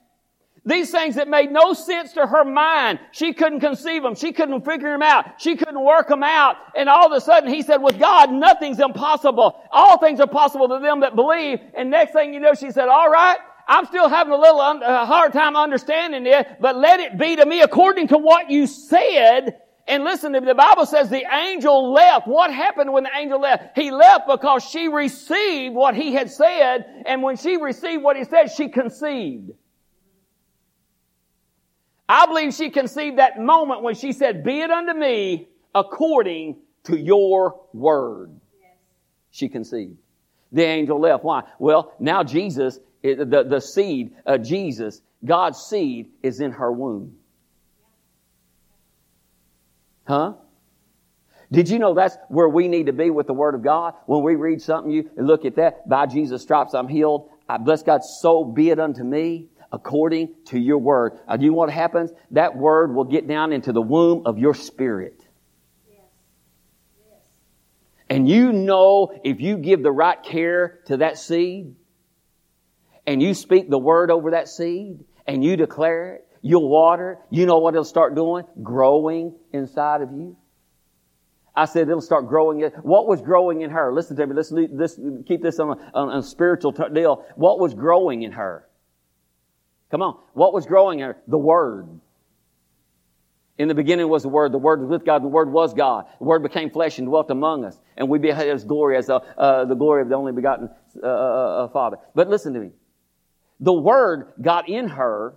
these 0.64 0.92
things 0.92 1.16
that 1.16 1.26
made 1.26 1.50
no 1.50 1.72
sense 1.72 2.12
to 2.12 2.28
her 2.28 2.44
mind. 2.44 3.00
She 3.10 3.32
couldn't 3.32 3.58
conceive 3.58 4.04
them. 4.04 4.14
She 4.14 4.30
couldn't 4.30 4.64
figure 4.64 4.92
them 4.92 5.02
out. 5.02 5.40
She 5.40 5.56
couldn't 5.56 5.84
work 5.84 6.06
them 6.06 6.22
out. 6.22 6.58
And 6.76 6.88
all 6.88 7.06
of 7.06 7.12
a 7.12 7.20
sudden 7.20 7.52
he 7.52 7.62
said, 7.62 7.78
with 7.78 7.98
God, 7.98 8.30
nothing's 8.30 8.78
impossible. 8.78 9.60
All 9.72 9.98
things 9.98 10.20
are 10.20 10.28
possible 10.28 10.68
to 10.68 10.78
them 10.78 11.00
that 11.00 11.16
believe. 11.16 11.58
And 11.76 11.90
next 11.90 12.12
thing 12.12 12.32
you 12.32 12.38
know, 12.38 12.54
she 12.54 12.70
said, 12.70 12.86
all 12.88 13.10
right, 13.10 13.38
I'm 13.66 13.86
still 13.86 14.08
having 14.08 14.32
a 14.32 14.36
little 14.36 14.60
un- 14.60 14.82
a 14.82 15.06
hard 15.06 15.32
time 15.32 15.56
understanding 15.56 16.26
it, 16.26 16.56
but 16.60 16.76
let 16.76 17.00
it 17.00 17.18
be 17.18 17.36
to 17.36 17.46
me 17.46 17.62
according 17.62 18.08
to 18.08 18.18
what 18.18 18.50
you 18.50 18.66
said. 18.66 19.60
And 19.86 20.04
listen 20.04 20.32
to 20.32 20.40
me, 20.40 20.46
the 20.46 20.54
Bible 20.54 20.86
says 20.86 21.10
the 21.10 21.24
angel 21.30 21.92
left. 21.92 22.26
What 22.26 22.52
happened 22.52 22.92
when 22.92 23.04
the 23.04 23.10
angel 23.14 23.40
left? 23.40 23.76
He 23.76 23.90
left 23.90 24.26
because 24.26 24.64
she 24.64 24.88
received 24.88 25.74
what 25.74 25.94
he 25.94 26.14
had 26.14 26.30
said, 26.30 27.04
and 27.06 27.22
when 27.22 27.36
she 27.36 27.56
received 27.56 28.02
what 28.02 28.16
he 28.16 28.24
said, 28.24 28.46
she 28.48 28.68
conceived. 28.68 29.52
I 32.08 32.26
believe 32.26 32.54
she 32.54 32.70
conceived 32.70 33.18
that 33.18 33.38
moment 33.38 33.82
when 33.82 33.94
she 33.94 34.12
said, 34.12 34.44
Be 34.44 34.60
it 34.60 34.70
unto 34.70 34.92
me 34.92 35.48
according 35.74 36.56
to 36.84 36.98
your 36.98 37.60
word. 37.72 38.38
She 39.30 39.48
conceived. 39.48 39.96
The 40.52 40.62
angel 40.62 41.00
left. 41.00 41.24
Why? 41.24 41.42
Well, 41.58 41.92
now 41.98 42.22
Jesus, 42.22 42.78
the, 43.04 43.44
the 43.46 43.60
seed, 43.60 44.14
of 44.24 44.42
Jesus, 44.42 45.02
God's 45.24 45.58
seed 45.58 46.10
is 46.22 46.40
in 46.40 46.52
her 46.52 46.72
womb. 46.72 47.16
Huh? 50.06 50.34
Did 51.52 51.68
you 51.68 51.78
know 51.78 51.94
that's 51.94 52.16
where 52.28 52.48
we 52.48 52.66
need 52.68 52.86
to 52.86 52.92
be 52.92 53.10
with 53.10 53.26
the 53.26 53.34
Word 53.34 53.54
of 53.54 53.62
God? 53.62 53.94
When 54.06 54.22
we 54.22 54.34
read 54.34 54.62
something, 54.62 54.90
you 54.90 55.10
look 55.16 55.44
at 55.44 55.56
that, 55.56 55.88
by 55.88 56.06
Jesus' 56.06 56.42
stripes 56.42 56.74
I'm 56.74 56.88
healed. 56.88 57.30
I 57.48 57.58
bless 57.58 57.82
God, 57.82 58.02
so 58.02 58.42
be 58.42 58.70
it 58.70 58.80
unto 58.80 59.04
me 59.04 59.48
according 59.70 60.34
to 60.46 60.58
your 60.58 60.78
word. 60.78 61.18
Uh, 61.28 61.36
do 61.36 61.44
you 61.44 61.50
know 61.50 61.56
what 61.56 61.70
happens? 61.70 62.10
That 62.30 62.56
word 62.56 62.94
will 62.94 63.04
get 63.04 63.28
down 63.28 63.52
into 63.52 63.72
the 63.72 63.82
womb 63.82 64.22
of 64.24 64.38
your 64.38 64.54
spirit. 64.54 65.20
Yes. 65.88 65.98
Yes. 66.98 67.18
And 68.08 68.28
you 68.28 68.52
know 68.52 69.12
if 69.24 69.40
you 69.40 69.58
give 69.58 69.82
the 69.82 69.90
right 69.90 70.22
care 70.22 70.80
to 70.86 70.98
that 70.98 71.18
seed 71.18 71.74
and 73.06 73.22
you 73.22 73.34
speak 73.34 73.68
the 73.68 73.78
word 73.78 74.10
over 74.10 74.32
that 74.32 74.48
seed 74.48 75.04
and 75.26 75.44
you 75.44 75.56
declare 75.56 76.16
it, 76.16 76.28
you'll 76.42 76.68
water, 76.68 77.18
you 77.30 77.46
know 77.46 77.58
what 77.58 77.74
it'll 77.74 77.84
start 77.84 78.14
doing? 78.14 78.44
Growing 78.62 79.34
inside 79.52 80.02
of 80.02 80.12
you. 80.12 80.36
I 81.56 81.66
said 81.66 81.88
it'll 81.88 82.00
start 82.00 82.26
growing. 82.26 82.60
What 82.82 83.06
was 83.06 83.22
growing 83.22 83.62
in 83.62 83.70
her? 83.70 83.92
Listen 83.92 84.16
to 84.16 84.26
me. 84.26 84.34
Let's, 84.34 84.98
keep 85.26 85.40
this 85.40 85.60
on 85.60 85.78
a, 85.78 85.90
on 85.94 86.18
a 86.18 86.22
spiritual 86.22 86.72
deal. 86.72 87.24
What 87.36 87.60
was 87.60 87.74
growing 87.74 88.22
in 88.22 88.32
her? 88.32 88.68
Come 89.90 90.02
on. 90.02 90.18
What 90.32 90.52
was 90.52 90.66
growing 90.66 90.98
in 90.98 91.06
her? 91.06 91.16
The 91.28 91.38
Word. 91.38 91.88
In 93.56 93.68
the 93.68 93.74
beginning 93.74 94.08
was 94.08 94.24
the 94.24 94.28
Word. 94.28 94.50
The 94.50 94.58
Word 94.58 94.80
was 94.80 94.90
with 94.90 95.04
God. 95.04 95.22
The 95.22 95.28
Word 95.28 95.52
was 95.52 95.74
God. 95.74 96.06
The 96.18 96.24
Word 96.24 96.42
became 96.42 96.70
flesh 96.70 96.98
and 96.98 97.06
dwelt 97.06 97.30
among 97.30 97.64
us. 97.64 97.78
And 97.96 98.08
we 98.08 98.18
beheld 98.18 98.48
His 98.48 98.64
glory 98.64 98.96
as 98.96 99.06
the, 99.06 99.20
uh, 99.20 99.64
the 99.66 99.76
glory 99.76 100.02
of 100.02 100.08
the 100.08 100.16
only 100.16 100.32
begotten 100.32 100.68
uh, 101.00 101.06
uh, 101.06 101.64
uh, 101.64 101.68
Father. 101.68 101.98
But 102.16 102.28
listen 102.28 102.52
to 102.54 102.60
me. 102.60 102.70
The 103.60 103.72
Word 103.72 104.32
got 104.40 104.68
in 104.68 104.88
her 104.88 105.34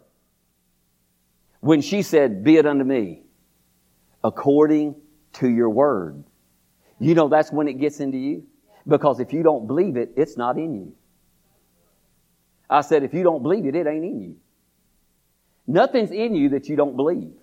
when 1.59 1.81
she 1.81 2.01
said, 2.01 2.43
Be 2.43 2.57
it 2.57 2.65
unto 2.65 2.83
me 2.83 3.21
according 4.23 4.95
to 5.33 5.49
your 5.49 5.69
Word. 5.69 6.23
You 6.99 7.13
know 7.13 7.29
that's 7.29 7.51
when 7.51 7.67
it 7.67 7.79
gets 7.79 7.99
into 7.99 8.17
you. 8.17 8.45
Because 8.87 9.19
if 9.19 9.33
you 9.33 9.43
don't 9.43 9.67
believe 9.67 9.97
it, 9.97 10.11
it's 10.15 10.37
not 10.37 10.57
in 10.57 10.73
you. 10.73 10.93
I 12.69 12.81
said, 12.81 13.03
if 13.03 13.13
you 13.13 13.23
don't 13.23 13.43
believe 13.43 13.65
it, 13.65 13.75
it 13.75 13.85
ain't 13.85 14.03
in 14.03 14.21
you. 14.21 14.35
Nothing's 15.67 16.11
in 16.11 16.35
you 16.35 16.49
that 16.49 16.69
you 16.69 16.77
don't 16.77 16.95
believe. 16.95 17.33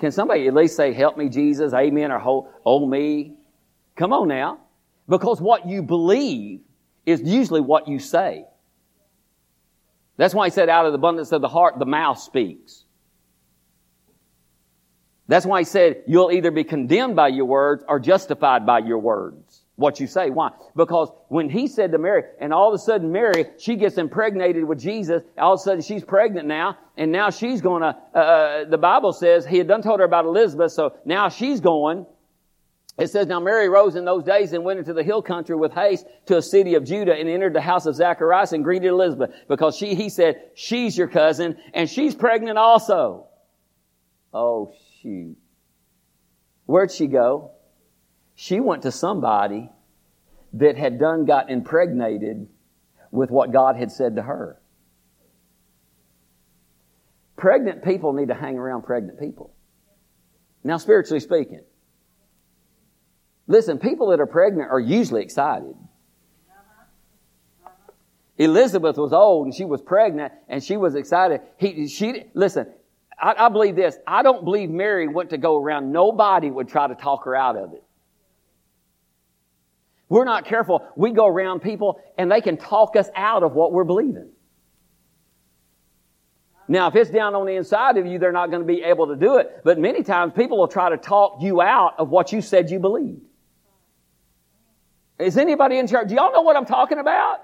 Can 0.00 0.10
somebody 0.10 0.48
at 0.48 0.54
least 0.54 0.76
say, 0.76 0.92
help 0.92 1.16
me, 1.16 1.28
Jesus, 1.28 1.74
amen, 1.74 2.10
or 2.10 2.48
oh 2.64 2.86
me? 2.86 3.34
Come 3.96 4.12
on 4.12 4.28
now. 4.28 4.58
Because 5.08 5.40
what 5.40 5.68
you 5.68 5.82
believe 5.82 6.60
is 7.06 7.20
usually 7.22 7.60
what 7.60 7.88
you 7.88 7.98
say. 7.98 8.44
That's 10.16 10.34
why 10.34 10.46
he 10.46 10.50
said, 10.50 10.68
out 10.68 10.86
of 10.86 10.92
the 10.92 10.98
abundance 10.98 11.32
of 11.32 11.40
the 11.40 11.48
heart, 11.48 11.78
the 11.78 11.86
mouth 11.86 12.18
speaks. 12.18 12.84
That's 15.28 15.46
why 15.46 15.60
he 15.60 15.64
said, 15.64 16.02
you'll 16.06 16.30
either 16.30 16.50
be 16.50 16.64
condemned 16.64 17.16
by 17.16 17.28
your 17.28 17.46
words 17.46 17.84
or 17.88 17.98
justified 17.98 18.66
by 18.66 18.80
your 18.80 18.98
words 18.98 19.62
what 19.76 20.00
you 20.00 20.06
say. 20.06 20.30
Why? 20.30 20.50
Because 20.76 21.10
when 21.28 21.50
he 21.50 21.66
said 21.66 21.92
to 21.92 21.98
Mary, 21.98 22.22
and 22.40 22.52
all 22.52 22.68
of 22.68 22.74
a 22.74 22.78
sudden 22.78 23.10
Mary, 23.12 23.46
she 23.58 23.76
gets 23.76 23.98
impregnated 23.98 24.64
with 24.64 24.80
Jesus, 24.80 25.22
all 25.36 25.54
of 25.54 25.60
a 25.60 25.62
sudden 25.62 25.82
she's 25.82 26.04
pregnant 26.04 26.46
now, 26.46 26.78
and 26.96 27.10
now 27.10 27.30
she's 27.30 27.60
gonna, 27.60 27.98
uh, 28.14 28.18
uh, 28.18 28.64
the 28.66 28.78
Bible 28.78 29.12
says, 29.12 29.46
he 29.46 29.58
had 29.58 29.68
done 29.68 29.82
told 29.82 30.00
her 30.00 30.06
about 30.06 30.24
Elizabeth, 30.24 30.72
so 30.72 30.96
now 31.04 31.28
she's 31.28 31.60
going, 31.60 32.06
it 32.98 33.08
says, 33.08 33.26
Now 33.26 33.40
Mary 33.40 33.68
rose 33.68 33.96
in 33.96 34.04
those 34.04 34.22
days 34.22 34.52
and 34.52 34.64
went 34.64 34.78
into 34.78 34.92
the 34.92 35.02
hill 35.02 35.22
country 35.22 35.56
with 35.56 35.72
haste 35.72 36.06
to 36.26 36.36
a 36.36 36.42
city 36.42 36.74
of 36.74 36.84
Judah 36.84 37.14
and 37.14 37.28
entered 37.28 37.54
the 37.54 37.60
house 37.60 37.86
of 37.86 37.94
Zacharias 37.94 38.52
and 38.52 38.62
greeted 38.62 38.88
Elizabeth 38.88 39.30
because 39.48 39.76
she, 39.76 39.94
he 39.94 40.08
said, 40.08 40.42
she's 40.54 40.96
your 40.96 41.08
cousin 41.08 41.56
and 41.72 41.88
she's 41.88 42.14
pregnant 42.14 42.58
also. 42.58 43.26
Oh 44.34 44.74
shoot. 45.00 45.36
Where'd 46.66 46.90
she 46.90 47.06
go? 47.06 47.52
She 48.34 48.60
went 48.60 48.82
to 48.82 48.92
somebody 48.92 49.70
that 50.54 50.76
had 50.76 50.98
done 50.98 51.24
got 51.24 51.50
impregnated 51.50 52.48
with 53.10 53.30
what 53.30 53.52
God 53.52 53.76
had 53.76 53.90
said 53.90 54.16
to 54.16 54.22
her. 54.22 54.60
Pregnant 57.36 57.82
people 57.82 58.12
need 58.12 58.28
to 58.28 58.34
hang 58.34 58.58
around 58.58 58.82
pregnant 58.82 59.18
people. 59.18 59.54
Now, 60.62 60.76
spiritually 60.76 61.20
speaking, 61.20 61.62
listen, 63.52 63.78
people 63.78 64.08
that 64.08 64.18
are 64.18 64.26
pregnant 64.26 64.70
are 64.70 64.80
usually 64.80 65.22
excited. 65.22 65.74
Elizabeth 68.38 68.96
was 68.96 69.12
old 69.12 69.46
and 69.46 69.54
she 69.54 69.66
was 69.66 69.82
pregnant 69.82 70.32
and 70.48 70.64
she 70.64 70.78
was 70.78 70.94
excited. 70.94 71.42
He, 71.58 71.86
she, 71.86 72.24
listen, 72.32 72.66
I, 73.20 73.34
I 73.36 73.48
believe 73.50 73.76
this. 73.76 73.98
I 74.06 74.22
don't 74.22 74.42
believe 74.42 74.70
Mary 74.70 75.06
went 75.06 75.30
to 75.30 75.38
go 75.38 75.62
around. 75.62 75.92
Nobody 75.92 76.50
would 76.50 76.68
try 76.68 76.88
to 76.88 76.94
talk 76.94 77.26
her 77.26 77.36
out 77.36 77.56
of 77.56 77.74
it. 77.74 77.84
We're 80.08 80.24
not 80.24 80.46
careful. 80.46 80.86
We 80.96 81.10
go 81.10 81.26
around 81.26 81.60
people 81.60 82.00
and 82.16 82.32
they 82.32 82.40
can 82.40 82.56
talk 82.56 82.96
us 82.96 83.08
out 83.14 83.42
of 83.42 83.52
what 83.52 83.70
we're 83.70 83.84
believing. 83.84 84.30
Now, 86.68 86.88
if 86.88 86.96
it's 86.96 87.10
down 87.10 87.34
on 87.34 87.44
the 87.44 87.52
inside 87.52 87.98
of 87.98 88.06
you, 88.06 88.18
they're 88.18 88.32
not 88.32 88.50
going 88.50 88.62
to 88.62 88.66
be 88.66 88.82
able 88.82 89.08
to 89.08 89.16
do 89.16 89.36
it. 89.36 89.60
But 89.62 89.78
many 89.78 90.02
times 90.02 90.32
people 90.34 90.56
will 90.56 90.68
try 90.68 90.88
to 90.88 90.96
talk 90.96 91.42
you 91.42 91.60
out 91.60 91.96
of 91.98 92.08
what 92.08 92.32
you 92.32 92.40
said 92.40 92.70
you 92.70 92.78
believed. 92.78 93.20
Is 95.22 95.36
anybody 95.36 95.78
in 95.78 95.86
church? 95.86 96.08
Do 96.08 96.14
y'all 96.14 96.32
know 96.32 96.42
what 96.42 96.56
I'm 96.56 96.66
talking 96.66 96.98
about? 96.98 97.40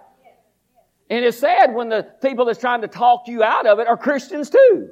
And 1.11 1.25
it's 1.25 1.39
sad 1.39 1.75
when 1.75 1.89
the 1.89 2.03
people 2.21 2.45
that's 2.45 2.59
trying 2.59 2.83
to 2.83 2.89
talk 2.89 3.29
you 3.29 3.43
out 3.43 3.67
of 3.67 3.79
it 3.79 3.87
are 3.87 3.97
Christians 3.97 4.51
too. 4.51 4.91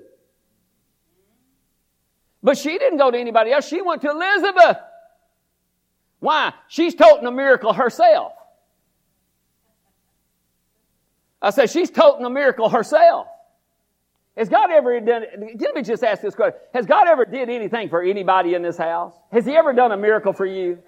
But 2.43 2.57
she 2.57 2.79
didn't 2.79 2.99
go 2.99 3.11
to 3.11 3.19
anybody 3.19 3.53
else. 3.53 3.67
She 3.67 3.83
went 3.83 4.03
to 4.03 4.11
Elizabeth. 4.11 4.79
Why? 6.21 6.53
She's 6.69 6.95
toting 6.95 7.27
a 7.27 7.33
miracle 7.33 7.73
herself. 7.73 8.33
I 11.43 11.51
said, 11.51 11.71
she's 11.71 11.91
toting 11.91 12.25
a 12.25 12.31
miracle 12.31 12.69
herself. 12.69 13.27
Has 14.37 14.49
God 14.49 14.71
ever 14.71 15.01
done, 15.01 15.25
let 15.59 15.75
me 15.75 15.83
just 15.83 16.05
ask 16.05 16.21
this 16.23 16.35
question. 16.35 16.59
Has 16.75 16.87
God 16.87 17.09
ever 17.09 17.25
did 17.25 17.49
anything 17.49 17.89
for 17.89 18.03
anybody 18.03 18.55
in 18.55 18.63
this 18.63 18.77
house? 18.77 19.15
Has 19.33 19.47
He 19.47 19.57
ever 19.57 19.73
done 19.73 19.93
a 19.93 19.97
miracle 19.97 20.33
for 20.33 20.47
you? 20.47 20.79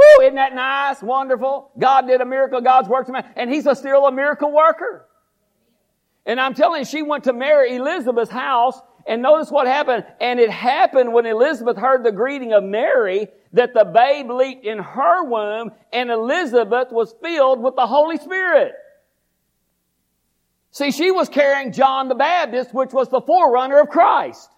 Woo, 0.00 0.24
isn't 0.24 0.36
that 0.36 0.54
nice? 0.54 1.02
Wonderful. 1.02 1.70
God 1.78 2.06
did 2.06 2.20
a 2.20 2.24
miracle. 2.24 2.60
God's 2.60 2.88
worked, 2.88 3.10
and 3.36 3.52
He's 3.52 3.66
a, 3.66 3.74
still 3.74 4.06
a 4.06 4.12
miracle 4.12 4.52
worker. 4.52 5.06
And 6.24 6.40
I'm 6.40 6.54
telling 6.54 6.80
you, 6.80 6.84
she 6.84 7.02
went 7.02 7.24
to 7.24 7.32
Mary 7.32 7.76
Elizabeth's 7.76 8.30
house 8.30 8.80
and 9.06 9.22
notice 9.22 9.50
what 9.50 9.66
happened. 9.66 10.04
And 10.20 10.38
it 10.38 10.50
happened 10.50 11.12
when 11.12 11.26
Elizabeth 11.26 11.76
heard 11.76 12.04
the 12.04 12.12
greeting 12.12 12.52
of 12.52 12.62
Mary 12.62 13.28
that 13.52 13.74
the 13.74 13.84
babe 13.84 14.30
leaped 14.30 14.64
in 14.64 14.78
her 14.78 15.24
womb 15.24 15.72
and 15.92 16.10
Elizabeth 16.10 16.88
was 16.92 17.14
filled 17.22 17.62
with 17.62 17.74
the 17.74 17.86
Holy 17.86 18.18
Spirit. 18.18 18.74
See, 20.72 20.92
she 20.92 21.10
was 21.10 21.28
carrying 21.28 21.72
John 21.72 22.08
the 22.08 22.14
Baptist, 22.14 22.72
which 22.72 22.92
was 22.92 23.08
the 23.08 23.20
forerunner 23.20 23.80
of 23.80 23.88
Christ. 23.88 24.48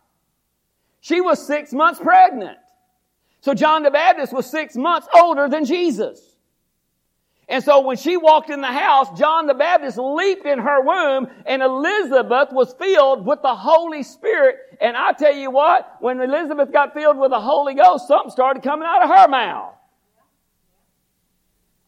She 1.01 1.21
was 1.21 1.45
six 1.45 1.73
months 1.73 2.01
pregnant. 2.01 2.59
So 3.43 3.55
John 3.55 3.83
the 3.83 3.91
Baptist 3.91 4.33
was 4.33 4.47
six 4.47 4.77
months 4.77 5.09
older 5.15 5.49
than 5.49 5.65
Jesus. 5.65 6.21
And 7.49 7.63
so 7.63 7.81
when 7.81 7.97
she 7.97 8.17
walked 8.17 8.51
in 8.51 8.61
the 8.61 8.69
house, 8.69 9.19
John 9.19 9.49
the 9.49 9.55
Baptist 9.55 9.99
leaped 9.99 10.47
in 10.47 10.61
her 10.61 10.81
womb 10.81 11.27
and 11.45 11.61
Elizabeth 11.61 12.53
was 12.53 12.73
filled 12.75 13.27
with 13.27 13.43
the 13.43 13.55
Holy 13.55 14.05
Spirit. 14.05 14.57
And 14.81 14.97
I 14.97 15.13
tell 15.13 15.35
you 15.35 15.51
what, 15.51 15.97
when 16.01 16.21
Elizabeth 16.21 16.73
got 16.73 16.95
filled 16.95 17.19
with 17.19 17.31
the 17.31 17.41
Holy 17.41 17.75
Ghost, 17.75 18.07
something 18.07 18.31
started 18.31 18.63
coming 18.63 18.87
out 18.89 19.03
of 19.03 19.11
her 19.11 19.29
mouth. 19.29 19.75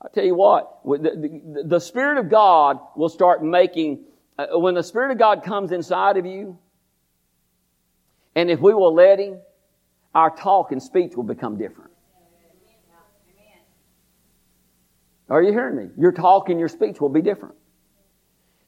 I 0.03 0.09
tell 0.13 0.25
you 0.25 0.35
what, 0.35 0.81
the, 0.85 0.99
the, 0.99 1.63
the 1.67 1.81
Spirit 1.81 2.19
of 2.19 2.29
God 2.29 2.81
will 2.97 3.09
start 3.09 3.45
making, 3.45 4.05
uh, 4.37 4.59
when 4.59 4.75
the 4.75 4.83
Spirit 4.83 5.13
of 5.13 5.19
God 5.19 5.45
comes 5.45 5.71
inside 5.71 6.17
of 6.17 6.27
you, 6.27 6.59
and 8.35 8.51
if 8.51 8.61
we 8.61 8.75
will 8.75 8.93
let 8.93 9.21
Him, 9.21 9.39
our 10.15 10.31
talk 10.31 10.73
and 10.73 10.83
speech 10.83 11.17
will 11.17 11.25
become 11.25 11.57
different. 11.57 11.91
Are 15.29 15.43
you 15.43 15.53
hearing 15.53 15.77
me? 15.77 15.91
Your 15.97 16.13
talk 16.13 16.49
and 16.51 16.59
your 16.59 16.69
speech 16.69 17.01
will 17.01 17.09
be 17.09 17.23
different. 17.23 17.55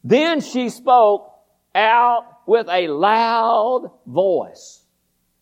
Then 0.03 0.41
she 0.41 0.71
spoke 0.71 1.33
out 1.75 2.25
with 2.47 2.69
a 2.69 2.89
loud 2.89 3.91
voice 4.07 4.83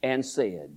and 0.02 0.24
said, 0.24 0.76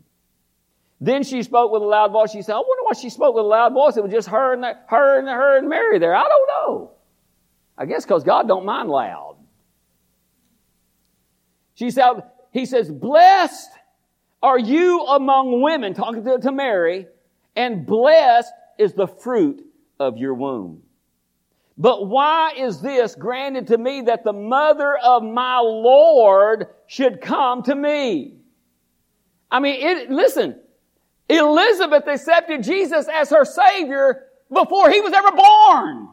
then 1.00 1.24
she 1.24 1.44
spoke 1.44 1.72
with 1.72 1.82
a 1.82 1.86
loud 1.86 2.12
voice. 2.12 2.32
She 2.32 2.42
said, 2.42 2.54
I 2.54 2.58
wonder 2.58 2.84
why 2.84 2.94
she 2.94 3.10
spoke 3.10 3.36
with 3.36 3.46
a 3.46 3.48
loud 3.48 3.74
voice. 3.74 3.98
It 3.98 4.04
was 4.04 4.12
just 4.12 4.30
her 4.30 4.54
and 4.54 4.64
the, 4.64 4.74
her 4.88 5.20
and 5.20 5.28
her 5.28 5.58
and 5.58 5.70
Mary 5.70 6.00
there. 6.00 6.16
I 6.16 6.28
don't 6.28 6.48
know. 6.48 6.92
I 7.78 7.86
guess 7.86 8.04
because 8.04 8.24
God 8.24 8.48
don't 8.48 8.66
mind 8.66 8.90
loud. 8.90 9.38
She 11.76 11.92
said, 11.92 12.24
he 12.52 12.66
says, 12.66 12.90
blessed 12.90 13.70
are 14.42 14.60
you 14.60 15.02
among 15.02 15.62
women, 15.62 15.94
talking 15.94 16.24
to, 16.24 16.40
to 16.40 16.52
Mary, 16.52 17.08
and 17.56 17.86
blessed 17.86 18.52
is 18.78 18.94
the 18.94 19.08
fruit 19.08 19.64
of 20.00 20.18
your 20.18 20.34
womb. 20.34 20.84
But 21.78 22.08
why 22.08 22.54
is 22.58 22.82
this 22.82 23.16
granted 23.16 23.68
to 23.68 23.78
me 23.78 24.02
that 24.02 24.24
the 24.24 24.34
mother 24.34 24.98
of 24.98 25.24
my 25.24 25.60
Lord 25.60 26.68
should 26.88 27.22
come 27.22 27.64
to 27.64 27.76
me? 27.76 28.36
I 29.50 29.60
mean, 29.60 29.76
it, 29.80 30.12
listen, 30.12 30.60
Elizabeth 31.30 32.08
accepted 32.08 32.64
Jesus 32.64 33.08
as 33.08 33.30
her 33.30 33.46
Savior 33.46 34.24
before 34.52 34.90
he 34.90 35.02
was 35.02 35.14
ever 35.14 35.32
born. 35.32 36.10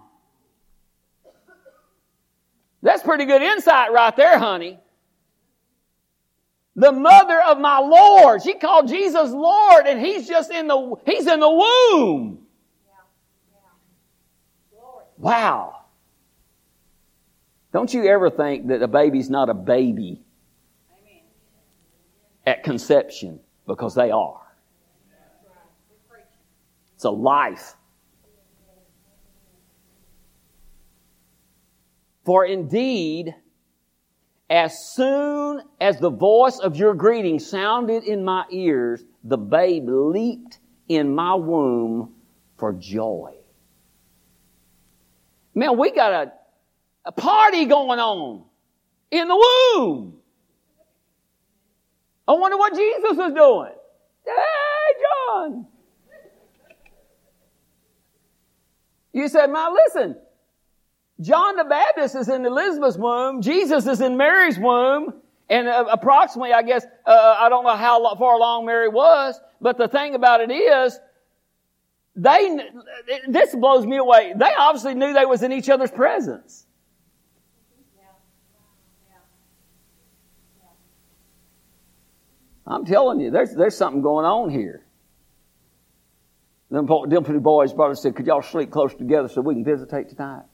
That's 2.82 3.02
pretty 3.02 3.24
good 3.24 3.40
insight 3.40 3.92
right 3.92 4.14
there, 4.14 4.38
honey. 4.38 4.78
The 6.76 6.92
mother 6.92 7.40
of 7.40 7.58
my 7.58 7.78
Lord. 7.78 8.42
She 8.42 8.54
called 8.54 8.88
Jesus 8.88 9.30
Lord 9.30 9.86
and 9.86 10.00
he's 10.00 10.26
just 10.26 10.50
in 10.50 10.66
the, 10.66 10.96
he's 11.06 11.26
in 11.26 11.40
the 11.40 11.50
womb. 11.50 12.38
Wow. 15.16 15.84
Don't 17.72 17.92
you 17.92 18.06
ever 18.06 18.30
think 18.30 18.68
that 18.68 18.82
a 18.82 18.88
baby's 18.88 19.30
not 19.30 19.48
a 19.48 19.54
baby 19.54 20.22
at 22.46 22.62
conception 22.62 23.40
because 23.66 23.94
they 23.94 24.10
are. 24.10 24.40
It's 26.94 27.04
a 27.04 27.10
life. 27.10 27.74
For 32.24 32.44
indeed, 32.44 33.34
as 34.54 34.94
soon 34.94 35.62
as 35.80 35.98
the 35.98 36.10
voice 36.10 36.60
of 36.60 36.76
your 36.76 36.94
greeting 36.94 37.40
sounded 37.40 38.04
in 38.04 38.24
my 38.24 38.44
ears, 38.52 39.02
the 39.24 39.36
babe 39.36 39.88
leaped 39.88 40.60
in 40.88 41.12
my 41.12 41.34
womb 41.34 42.14
for 42.56 42.72
joy. 42.72 43.34
Man, 45.56 45.76
we 45.76 45.90
got 45.90 46.12
a, 46.12 46.32
a 47.04 47.10
party 47.10 47.64
going 47.64 47.98
on 47.98 48.44
in 49.10 49.26
the 49.26 49.34
womb. 49.34 50.18
I 52.28 52.32
wonder 52.34 52.56
what 52.56 52.76
Jesus 52.76 53.16
was 53.16 53.32
doing. 53.32 53.72
Hey, 54.24 55.02
John. 55.02 55.66
You 59.12 59.26
said, 59.26 59.50
now 59.50 59.74
listen, 59.74 60.16
John 61.20 61.56
the 61.56 61.64
Baptist 61.64 62.16
is 62.16 62.28
in 62.28 62.44
Elizabeth's 62.44 62.96
womb, 62.96 63.40
Jesus 63.40 63.86
is 63.86 64.00
in 64.00 64.16
Mary's 64.16 64.58
womb, 64.58 65.14
and 65.48 65.68
uh, 65.68 65.84
approximately, 65.90 66.52
I 66.52 66.62
guess, 66.62 66.84
uh, 67.06 67.36
I 67.38 67.48
don't 67.48 67.64
know 67.64 67.76
how 67.76 68.14
far 68.16 68.34
along 68.34 68.66
Mary 68.66 68.88
was, 68.88 69.38
but 69.60 69.78
the 69.78 69.88
thing 69.88 70.14
about 70.14 70.40
it 70.40 70.50
is, 70.50 70.98
they, 72.16 72.58
this 73.28 73.54
blows 73.54 73.86
me 73.86 73.96
away. 73.96 74.34
They 74.36 74.50
obviously 74.56 74.94
knew 74.94 75.12
they 75.12 75.26
was 75.26 75.42
in 75.42 75.52
each 75.52 75.68
other's 75.68 75.90
presence. 75.90 76.66
I'm 82.66 82.86
telling 82.86 83.20
you, 83.20 83.30
there's, 83.30 83.54
there's 83.54 83.76
something 83.76 84.00
going 84.00 84.24
on 84.24 84.48
here. 84.48 84.86
Them, 86.70 86.88
them 87.08 87.40
boys 87.40 87.72
brother 87.72 87.94
said, 87.94 88.16
could 88.16 88.26
y'all 88.26 88.42
sleep 88.42 88.70
close 88.70 88.94
together 88.94 89.28
so 89.28 89.42
we 89.42 89.54
can 89.54 89.64
visitate 89.64 90.08
tonight? 90.08 90.44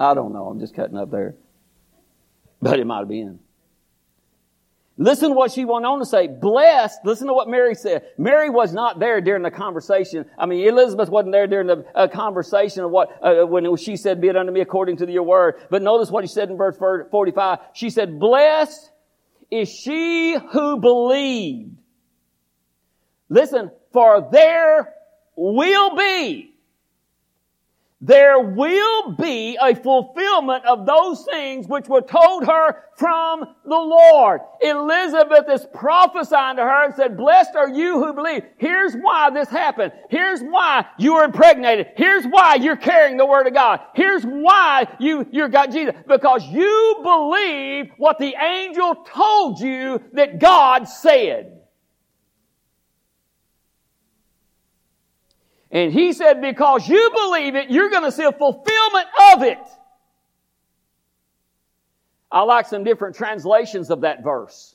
I 0.00 0.14
don't 0.14 0.32
know. 0.32 0.46
I'm 0.46 0.58
just 0.58 0.74
cutting 0.74 0.96
up 0.96 1.10
there. 1.10 1.34
But 2.62 2.80
it 2.80 2.86
might 2.86 3.00
have 3.00 3.08
been. 3.08 3.38
Listen 4.96 5.30
to 5.30 5.34
what 5.34 5.52
she 5.52 5.64
went 5.64 5.84
on 5.84 5.98
to 5.98 6.06
say. 6.06 6.26
Blessed. 6.26 7.00
Listen 7.04 7.26
to 7.26 7.34
what 7.34 7.48
Mary 7.48 7.74
said. 7.74 8.04
Mary 8.16 8.48
was 8.48 8.72
not 8.72 8.98
there 8.98 9.20
during 9.20 9.42
the 9.42 9.50
conversation. 9.50 10.24
I 10.38 10.46
mean, 10.46 10.66
Elizabeth 10.66 11.10
wasn't 11.10 11.32
there 11.32 11.46
during 11.46 11.66
the 11.66 11.84
uh, 11.94 12.08
conversation 12.08 12.84
of 12.84 12.90
what, 12.90 13.10
uh, 13.22 13.46
when 13.46 13.76
she 13.76 13.96
said, 13.96 14.20
be 14.22 14.28
it 14.28 14.36
unto 14.36 14.52
me 14.52 14.60
according 14.60 14.96
to 14.98 15.10
your 15.10 15.22
word. 15.22 15.56
But 15.70 15.82
notice 15.82 16.10
what 16.10 16.24
he 16.24 16.28
said 16.28 16.50
in 16.50 16.56
verse 16.56 16.76
45. 16.78 17.58
She 17.74 17.90
said, 17.90 18.18
blessed 18.18 18.90
is 19.50 19.70
she 19.70 20.36
who 20.52 20.78
believed. 20.80 21.76
Listen, 23.28 23.70
for 23.92 24.28
there 24.32 24.94
will 25.36 25.96
be 25.96 26.49
there 28.00 28.40
will 28.40 29.12
be 29.12 29.58
a 29.60 29.74
fulfillment 29.74 30.64
of 30.64 30.86
those 30.86 31.24
things 31.30 31.66
which 31.68 31.86
were 31.86 32.00
told 32.00 32.46
her 32.46 32.84
from 32.96 33.40
the 33.64 33.76
Lord. 33.76 34.40
Elizabeth 34.62 35.44
is 35.50 35.66
prophesying 35.74 36.56
to 36.56 36.62
her 36.62 36.86
and 36.86 36.94
said, 36.94 37.16
blessed 37.16 37.54
are 37.56 37.68
you 37.68 38.02
who 38.02 38.14
believe. 38.14 38.44
Here's 38.56 38.94
why 38.94 39.30
this 39.30 39.50
happened. 39.50 39.92
Here's 40.08 40.40
why 40.40 40.86
you 40.98 41.14
were 41.14 41.24
impregnated. 41.24 41.88
Here's 41.96 42.24
why 42.24 42.54
you're 42.54 42.76
carrying 42.76 43.18
the 43.18 43.26
Word 43.26 43.46
of 43.46 43.52
God. 43.52 43.80
Here's 43.94 44.24
why 44.24 44.86
you, 44.98 45.26
you 45.30 45.48
got 45.48 45.70
Jesus. 45.70 45.94
Because 46.08 46.46
you 46.46 47.00
believe 47.02 47.90
what 47.98 48.18
the 48.18 48.34
angel 48.34 48.94
told 48.94 49.60
you 49.60 50.02
that 50.14 50.40
God 50.40 50.88
said. 50.88 51.59
And 55.70 55.92
he 55.92 56.12
said, 56.12 56.40
because 56.40 56.88
you 56.88 57.10
believe 57.14 57.54
it, 57.54 57.70
you're 57.70 57.90
going 57.90 58.04
to 58.04 58.12
see 58.12 58.24
a 58.24 58.32
fulfillment 58.32 59.06
of 59.34 59.42
it. 59.42 59.58
I 62.32 62.42
like 62.42 62.66
some 62.66 62.84
different 62.84 63.16
translations 63.16 63.90
of 63.90 64.02
that 64.02 64.22
verse. 64.22 64.74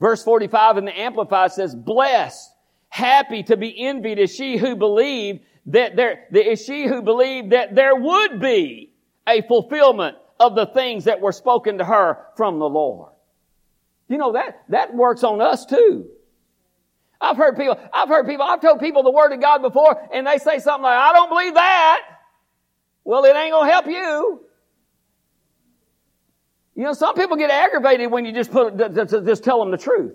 Verse 0.00 0.22
45 0.24 0.78
in 0.78 0.84
the 0.84 1.00
Amplified 1.00 1.52
says, 1.52 1.74
blessed, 1.74 2.50
happy 2.88 3.42
to 3.44 3.56
be 3.56 3.86
envied 3.86 4.18
is 4.18 4.34
she 4.34 4.56
who 4.56 4.76
believed 4.76 5.40
that 5.66 5.96
there, 5.96 6.26
is 6.32 6.64
she 6.64 6.86
who 6.86 7.02
believed 7.02 7.50
that 7.50 7.74
there 7.74 7.94
would 7.94 8.40
be 8.40 8.92
a 9.28 9.42
fulfillment 9.42 10.16
of 10.40 10.56
the 10.56 10.66
things 10.66 11.04
that 11.04 11.20
were 11.20 11.32
spoken 11.32 11.78
to 11.78 11.84
her 11.84 12.18
from 12.36 12.58
the 12.58 12.68
Lord. 12.68 13.12
You 14.08 14.18
know, 14.18 14.32
that, 14.32 14.62
that 14.68 14.94
works 14.94 15.22
on 15.22 15.40
us 15.40 15.64
too. 15.64 16.08
I've 17.22 17.36
heard 17.36 17.56
people, 17.56 17.78
I've 17.92 18.08
heard 18.08 18.26
people, 18.26 18.44
I've 18.44 18.60
told 18.60 18.80
people 18.80 19.04
the 19.04 19.12
Word 19.12 19.32
of 19.32 19.40
God 19.40 19.62
before, 19.62 20.08
and 20.12 20.26
they 20.26 20.38
say 20.38 20.58
something 20.58 20.82
like, 20.82 20.98
I 20.98 21.12
don't 21.12 21.28
believe 21.28 21.54
that. 21.54 22.00
Well, 23.04 23.24
it 23.24 23.36
ain't 23.36 23.52
gonna 23.52 23.70
help 23.70 23.86
you. 23.86 24.44
You 26.74 26.84
know, 26.84 26.92
some 26.94 27.14
people 27.14 27.36
get 27.36 27.50
aggravated 27.50 28.10
when 28.10 28.24
you 28.24 28.32
just 28.32 28.50
put, 28.50 28.76
just 28.76 29.44
tell 29.44 29.60
them 29.60 29.70
the 29.70 29.78
truth. 29.78 30.14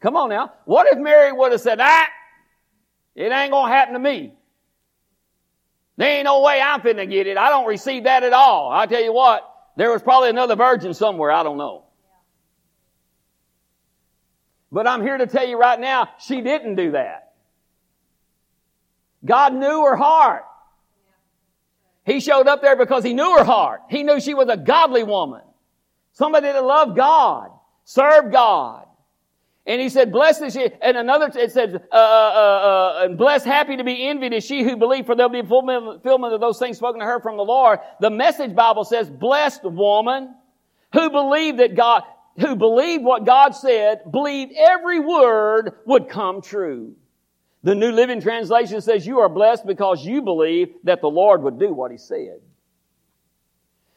Come 0.00 0.16
on 0.16 0.28
now. 0.30 0.52
What 0.64 0.86
if 0.92 0.98
Mary 0.98 1.32
would 1.32 1.52
have 1.52 1.60
said, 1.60 1.78
ah, 1.80 2.06
it 3.14 3.32
ain't 3.32 3.50
gonna 3.50 3.72
happen 3.72 3.94
to 3.94 4.00
me. 4.00 4.34
There 5.96 6.08
ain't 6.08 6.24
no 6.24 6.40
way 6.40 6.60
I'm 6.62 6.80
finna 6.80 7.08
get 7.10 7.26
it. 7.26 7.36
I 7.36 7.50
don't 7.50 7.66
receive 7.66 8.04
that 8.04 8.22
at 8.22 8.32
all. 8.32 8.70
I 8.70 8.86
tell 8.86 9.02
you 9.02 9.12
what, 9.12 9.42
there 9.76 9.90
was 9.90 10.02
probably 10.02 10.30
another 10.30 10.56
virgin 10.56 10.94
somewhere. 10.94 11.30
I 11.30 11.42
don't 11.42 11.58
know. 11.58 11.84
But 14.72 14.86
I'm 14.86 15.02
here 15.02 15.18
to 15.18 15.26
tell 15.26 15.46
you 15.46 15.58
right 15.58 15.78
now, 15.78 16.08
she 16.18 16.40
didn't 16.40 16.76
do 16.76 16.92
that. 16.92 17.32
God 19.24 19.54
knew 19.54 19.84
her 19.84 19.96
heart. 19.96 20.44
He 22.04 22.20
showed 22.20 22.46
up 22.46 22.62
there 22.62 22.76
because 22.76 23.04
he 23.04 23.12
knew 23.12 23.36
her 23.38 23.44
heart. 23.44 23.82
He 23.88 24.02
knew 24.02 24.20
she 24.20 24.34
was 24.34 24.48
a 24.48 24.56
godly 24.56 25.02
woman. 25.02 25.42
Somebody 26.12 26.46
that 26.46 26.64
loved 26.64 26.96
God, 26.96 27.50
served 27.84 28.32
God. 28.32 28.86
And 29.66 29.80
he 29.80 29.88
said, 29.88 30.10
blessed 30.10 30.42
is 30.42 30.54
she, 30.54 30.70
and 30.80 30.96
another, 30.96 31.30
it 31.38 31.52
says, 31.52 31.74
uh, 31.74 31.78
uh, 31.94 31.96
uh, 31.96 33.04
uh 33.04 33.08
blessed, 33.08 33.44
happy 33.44 33.76
to 33.76 33.84
be 33.84 34.08
envied 34.08 34.32
is 34.32 34.44
she 34.44 34.64
who 34.64 34.76
believed, 34.76 35.06
for 35.06 35.14
there'll 35.14 35.30
be 35.30 35.42
fulfillment 35.42 36.34
of 36.34 36.40
those 36.40 36.58
things 36.58 36.78
spoken 36.78 37.00
to 37.00 37.06
her 37.06 37.20
from 37.20 37.36
the 37.36 37.44
Lord. 37.44 37.78
The 38.00 38.10
message 38.10 38.54
Bible 38.54 38.84
says, 38.84 39.10
blessed 39.10 39.64
woman 39.64 40.34
who 40.92 41.10
believed 41.10 41.58
that 41.58 41.76
God, 41.76 42.02
who 42.40 42.56
believed 42.56 43.04
what 43.04 43.26
God 43.26 43.50
said, 43.50 44.10
believed 44.10 44.52
every 44.56 44.98
word 44.98 45.74
would 45.84 46.08
come 46.08 46.42
true. 46.42 46.94
The 47.62 47.74
New 47.74 47.92
Living 47.92 48.20
Translation 48.20 48.80
says, 48.80 49.06
you 49.06 49.20
are 49.20 49.28
blessed 49.28 49.66
because 49.66 50.04
you 50.04 50.22
believe 50.22 50.68
that 50.84 51.02
the 51.02 51.08
Lord 51.08 51.42
would 51.42 51.58
do 51.58 51.72
what 51.72 51.90
He 51.90 51.98
said. 51.98 52.40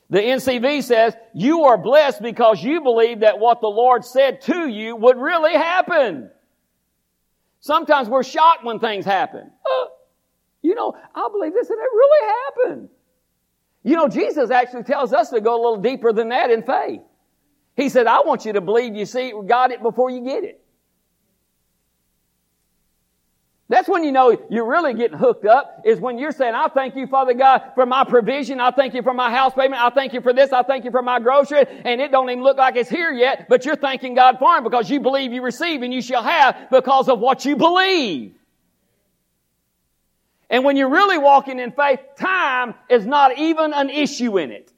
The 0.09 0.19
NCV 0.19 0.83
says, 0.83 1.15
you 1.33 1.63
are 1.63 1.77
blessed 1.77 2.21
because 2.21 2.61
you 2.61 2.81
believe 2.81 3.21
that 3.21 3.39
what 3.39 3.61
the 3.61 3.67
Lord 3.67 4.03
said 4.05 4.41
to 4.41 4.67
you 4.67 4.95
would 4.95 5.17
really 5.17 5.53
happen. 5.53 6.29
Sometimes 7.61 8.09
we're 8.09 8.23
shocked 8.23 8.65
when 8.65 8.79
things 8.79 9.05
happen. 9.05 9.49
Uh, 9.65 9.85
you 10.61 10.75
know, 10.75 10.93
I 11.15 11.29
believe 11.31 11.53
this 11.53 11.69
and 11.69 11.79
it 11.79 11.81
really 11.81 12.33
happened. 12.33 12.89
You 13.83 13.95
know, 13.95 14.07
Jesus 14.07 14.51
actually 14.51 14.83
tells 14.83 15.13
us 15.13 15.29
to 15.29 15.41
go 15.41 15.55
a 15.55 15.61
little 15.61 15.81
deeper 15.81 16.11
than 16.11 16.29
that 16.29 16.51
in 16.51 16.63
faith. 16.63 17.01
He 17.75 17.89
said, 17.89 18.07
I 18.07 18.21
want 18.21 18.45
you 18.45 18.53
to 18.53 18.61
believe 18.61 18.95
you 18.95 19.05
see 19.05 19.33
got 19.47 19.71
it 19.71 19.81
before 19.81 20.09
you 20.09 20.21
get 20.23 20.43
it. 20.43 20.59
That's 23.69 23.87
when 23.87 24.03
you 24.03 24.11
know 24.11 24.37
you're 24.49 24.67
really 24.67 24.93
getting 24.93 25.17
hooked 25.17 25.45
up, 25.45 25.81
is 25.85 25.99
when 25.99 26.19
you're 26.19 26.33
saying, 26.33 26.53
I 26.53 26.67
thank 26.67 26.95
you, 26.95 27.07
Father 27.07 27.33
God, 27.33 27.71
for 27.75 27.85
my 27.85 28.03
provision. 28.03 28.59
I 28.59 28.71
thank 28.71 28.93
you 28.93 29.01
for 29.01 29.13
my 29.13 29.31
house 29.31 29.53
payment. 29.53 29.81
I 29.81 29.89
thank 29.89 30.13
you 30.13 30.21
for 30.21 30.33
this. 30.33 30.51
I 30.51 30.63
thank 30.63 30.85
you 30.85 30.91
for 30.91 31.01
my 31.01 31.19
grocery. 31.19 31.65
And 31.67 31.99
it 32.01 32.11
don't 32.11 32.29
even 32.29 32.43
look 32.43 32.57
like 32.57 32.75
it's 32.75 32.89
here 32.89 33.11
yet, 33.11 33.47
but 33.49 33.65
you're 33.65 33.77
thanking 33.77 34.15
God 34.15 34.37
for 34.37 34.57
it 34.57 34.63
because 34.63 34.89
you 34.89 34.99
believe 34.99 35.31
you 35.31 35.41
receive 35.41 35.81
and 35.81 35.93
you 35.93 36.01
shall 36.01 36.21
have 36.21 36.67
because 36.69 37.07
of 37.09 37.19
what 37.19 37.45
you 37.45 37.55
believe. 37.55 38.35
And 40.49 40.63
when 40.63 40.75
you're 40.75 40.89
really 40.89 41.17
walking 41.17 41.57
in 41.57 41.71
faith, 41.71 41.99
time 42.19 42.75
is 42.89 43.05
not 43.05 43.37
even 43.37 43.73
an 43.73 43.89
issue 43.89 44.37
in 44.37 44.51
it. 44.51 44.72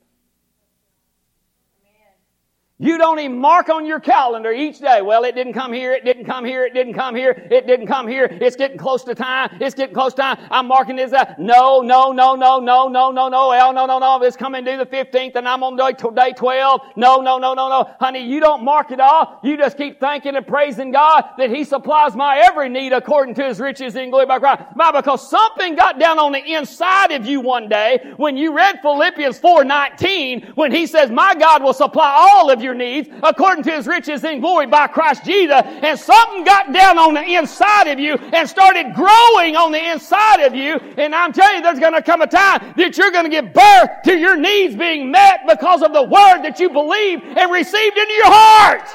You 2.78 2.98
don't 2.98 3.20
even 3.20 3.40
mark 3.40 3.70
on 3.70 3.86
your 3.86 4.02
calendar 4.02 4.52
each 4.52 4.80
day. 4.80 5.02
Well, 5.02 5.24
it 5.24 5.34
didn't 5.34 5.54
come 5.54 5.72
here. 5.72 5.94
It 5.94 6.04
didn't 6.04 6.26
come 6.26 6.44
here. 6.44 6.66
It 6.66 6.74
didn't 6.74 6.94
come 6.94 7.16
here. 7.16 7.32
It 7.32 7.68
didn't 7.68 7.88
come 7.88 8.06
here. 8.06 8.28
It's 8.30 8.58
getting 8.58 8.78
close 8.78 9.02
to 9.06 9.16
time. 9.16 9.50
It's 9.62 9.74
getting 9.74 9.96
close 9.96 10.14
to 10.16 10.22
time. 10.22 10.38
I'm 10.52 10.68
marking 10.68 10.98
this 10.98 11.14
out. 11.14 11.40
No, 11.40 11.80
no, 11.80 12.12
no, 12.12 12.36
no, 12.36 12.60
no, 12.60 12.90
no, 12.90 13.12
no, 13.12 13.30
no. 13.30 13.48
Well, 13.48 13.72
no, 13.72 13.86
no, 13.86 14.00
no. 14.00 14.22
It's 14.24 14.36
coming 14.36 14.66
to 14.66 14.76
the 14.76 14.86
15th 14.86 15.38
and 15.38 15.48
I'm 15.48 15.64
on 15.64 15.78
day 15.78 16.34
12. 16.34 16.82
No, 16.98 17.22
no, 17.22 17.38
no, 17.38 17.54
no, 17.54 17.70
no. 17.70 17.96
Honey, 17.98 18.26
you 18.26 18.42
don't 18.42 18.66
mark 18.66 18.92
it 18.92 19.00
all. 19.00 19.40
You 19.42 19.56
just 19.56 19.78
keep 19.78 20.02
thanking 20.02 20.36
and 20.36 20.46
praising 20.46 20.92
God 20.92 21.30
that 21.38 21.52
He 21.52 21.64
supplies 21.64 22.14
my 22.14 22.40
every 22.40 22.68
need 22.68 22.92
according 22.92 23.36
to 23.36 23.46
His 23.46 23.62
riches 23.62 23.96
in 23.96 24.10
glory 24.10 24.26
by 24.26 24.40
Christ. 24.40 24.64
Why? 24.74 24.92
Because 24.92 25.30
something 25.30 25.76
got 25.76 25.98
down 25.98 26.20
on 26.20 26.34
the 26.34 26.44
inside 26.44 27.14
of 27.14 27.26
you 27.26 27.40
one 27.40 27.70
day 27.70 28.00
when 28.18 28.36
you 28.36 28.54
read 28.54 28.80
Philippians 28.82 29.40
4.19 29.40 30.58
when 30.58 30.74
He 30.74 30.86
says, 30.86 31.10
my 31.10 31.36
God 31.36 31.64
will 31.64 31.74
supply 31.74 32.14
all 32.14 32.52
of 32.52 32.65
your 32.66 32.74
needs 32.76 33.08
according 33.24 33.64
to 33.64 33.72
his 33.72 33.88
riches 33.88 34.24
in 34.26 34.42
glory 34.42 34.66
by 34.66 34.88
Christ 34.88 35.24
Jesus. 35.24 35.62
And 35.64 35.98
something 35.98 36.44
got 36.44 36.74
down 36.74 36.98
on 36.98 37.14
the 37.14 37.24
inside 37.24 37.88
of 37.88 38.00
you 38.00 38.16
and 38.16 38.50
started 38.50 38.94
growing 38.94 39.56
on 39.56 39.72
the 39.72 39.92
inside 39.92 40.42
of 40.42 40.54
you. 40.54 40.76
And 40.98 41.16
I'm 41.16 41.32
telling 41.32 41.58
you, 41.58 41.64
there's 41.64 41.80
going 41.80 41.94
to 41.94 42.02
come 42.02 42.22
a 42.22 42.28
time 42.28 42.74
that 42.76 42.98
you're 42.98 43.12
going 43.12 43.24
to 43.24 43.30
give 43.30 43.54
birth 43.54 43.90
to 44.06 44.18
your 44.18 44.36
needs 44.36 44.76
being 44.76 45.12
met 45.12 45.42
because 45.48 45.82
of 45.82 45.94
the 45.94 46.04
word 46.04 46.42
that 46.42 46.60
you 46.60 46.70
believed 46.70 47.24
and 47.24 47.52
received 47.52 47.98
into 47.98 48.14
your 48.14 48.28
heart. 48.28 48.90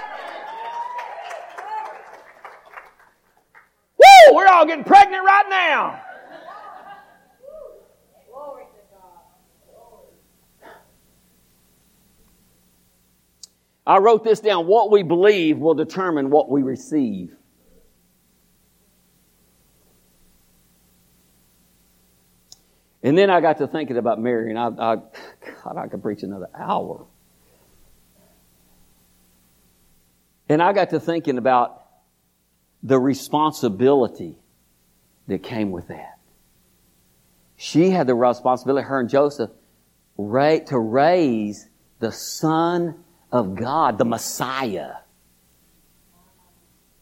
Woo! 3.97 4.35
We're 4.35 4.49
all 4.49 4.67
getting 4.67 4.85
pregnant 4.85 5.25
right 5.25 5.47
now. 5.49 6.10
I 13.91 13.99
wrote 13.99 14.23
this 14.23 14.39
down. 14.39 14.69
What 14.69 14.93
we 14.93 15.03
believe 15.03 15.59
will 15.59 15.75
determine 15.75 16.31
what 16.31 16.49
we 16.49 16.63
receive. 16.63 17.35
And 23.03 23.19
then 23.19 23.31
I 23.31 23.41
got 23.41 23.59
to 23.59 23.67
thinking 23.67 23.97
about 23.97 24.21
Mary, 24.21 24.51
and 24.51 24.59
I, 24.61 24.67
I 24.67 24.97
God, 25.65 25.77
I 25.77 25.89
could 25.89 26.05
preach 26.05 26.23
another 26.23 26.49
hour. 26.57 27.05
And 30.49 30.63
I 30.63 30.73
got 30.73 30.91
to 30.91 31.01
thinking 31.01 31.37
about 31.37 31.85
the 32.85 33.01
responsibility 33.01 34.37
that 35.27 35.43
came 35.43 35.73
with 35.73 35.89
that. 35.89 36.21
She 37.57 37.91
had 37.91 38.07
the 38.07 38.15
responsibility, 38.15 38.87
her 38.87 39.01
and 39.01 39.09
Joseph, 39.09 39.51
to 40.17 40.79
raise 40.79 41.69
the 41.99 42.13
son 42.13 43.03
of 43.33 43.55
God, 43.55 43.99
the 43.99 44.05
Messiah. 44.05 44.95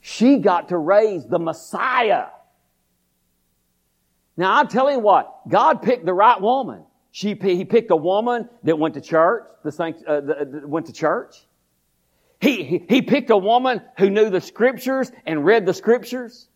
She 0.01 0.39
got 0.39 0.69
to 0.69 0.79
raise 0.79 1.27
the 1.27 1.39
Messiah. 1.39 2.27
Now 4.37 4.55
I'm 4.55 4.69
telling 4.69 4.97
you 4.97 5.01
what, 5.01 5.49
God 5.49 5.83
picked 5.83 6.07
the 6.07 6.15
right 6.15 6.41
woman. 6.41 6.85
She, 7.11 7.35
he 7.35 7.65
picked 7.65 7.91
a 7.91 7.97
woman 7.97 8.49
that 8.63 8.79
went 8.79 8.95
to 8.95 9.01
church, 9.01 9.45
the, 9.65 9.95
uh, 10.07 10.21
the, 10.21 10.63
went 10.65 10.87
to 10.87 10.93
church. 10.93 11.35
He, 12.41 12.63
he, 12.63 12.87
he 12.89 13.03
picked 13.03 13.31
a 13.31 13.37
woman 13.37 13.83
who 13.99 14.11
knew 14.11 14.31
the 14.31 14.41
scriptures 14.41 15.11
and 15.27 15.45
read 15.45 15.67
the 15.67 15.75
scriptures. 15.75 16.49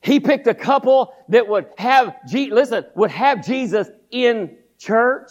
He 0.00 0.20
picked 0.20 0.46
a 0.46 0.54
couple 0.54 1.12
that 1.28 1.46
would 1.48 1.66
have, 1.76 2.14
listen, 2.32 2.86
would 2.94 3.10
have 3.10 3.44
Jesus 3.44 3.88
in 4.10 4.56
church. 4.78 5.30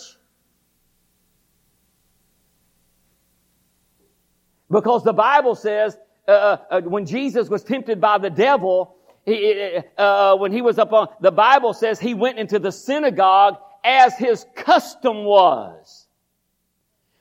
Because 4.70 5.04
the 5.04 5.14
Bible 5.14 5.56
says, 5.56 5.98
uh, 6.28 6.32
uh, 6.32 6.58
uh, 6.72 6.82
when 6.82 7.06
Jesus 7.06 7.50
was 7.50 7.64
tempted 7.64 8.02
by 8.02 8.18
the 8.18 8.30
devil, 8.30 8.96
he, 9.26 9.80
uh, 9.98 10.02
uh, 10.02 10.38
when 10.38 10.52
he 10.52 10.62
was 10.62 10.80
up 10.80 10.92
on, 10.92 11.08
the 11.22 11.32
Bible 11.32 11.74
says 11.74 12.00
he 12.00 12.14
went 12.14 12.40
into 12.40 12.60
the 12.60 12.72
synagogue 12.72 13.58
as 13.84 14.16
his 14.18 14.46
custom 14.56 15.24
was. 15.24 16.08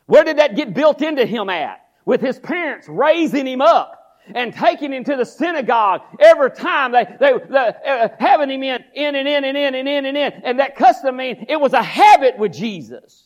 Where 0.07 0.25
did 0.25 0.39
that 0.39 0.57
get 0.57 0.75
built 0.75 1.03
into 1.03 1.27
him 1.27 1.51
at? 1.51 1.81
With 2.05 2.21
his 2.21 2.39
parents 2.39 2.87
raising 2.89 3.47
him 3.47 3.61
up 3.61 4.23
and 4.35 4.55
taking 4.55 4.93
him 4.93 5.05
to 5.05 5.17
the 5.17 5.25
synagogue 5.25 6.03
every 6.19 6.51
time 6.51 6.93
they, 6.93 7.05
they, 7.21 7.33
they 7.49 7.73
uh, 7.87 8.09
having 8.19 8.51
him 8.51 8.63
in, 8.63 8.85
in 8.95 9.15
and 9.15 9.29
in 9.29 9.45
and 9.45 9.57
in 9.57 9.75
and 9.75 9.89
in 9.89 10.07
and 10.07 10.17
in. 10.17 10.33
And 10.45 10.61
that 10.61 10.77
custom 10.77 11.17
means 11.17 11.45
it 11.49 11.61
was 11.61 11.73
a 11.73 11.83
habit 11.83 12.39
with 12.39 12.53
Jesus. 12.53 13.25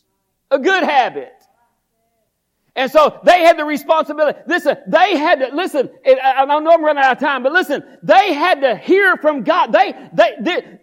A 0.51 0.59
good 0.59 0.83
habit. 0.83 1.35
And 2.79 2.88
so 2.93 3.19
they 3.25 3.41
had 3.41 3.59
the 3.59 3.64
responsibility. 3.64 4.38
Listen, 4.47 4.77
they 4.87 5.17
had 5.17 5.41
to, 5.41 5.49
listen, 5.53 5.91
I 6.07 6.45
know 6.45 6.71
I'm 6.71 6.85
running 6.85 7.03
out 7.03 7.12
of 7.14 7.19
time, 7.19 7.43
but 7.43 7.53
listen, 7.53 7.83
they 8.05 8.33
had 8.33 8.61
to 8.61 8.77
hear 8.77 9.17
from 9.17 9.43
God. 9.43 9.73
They, 9.73 9.93
they, 10.12 10.37
they 10.41 10.79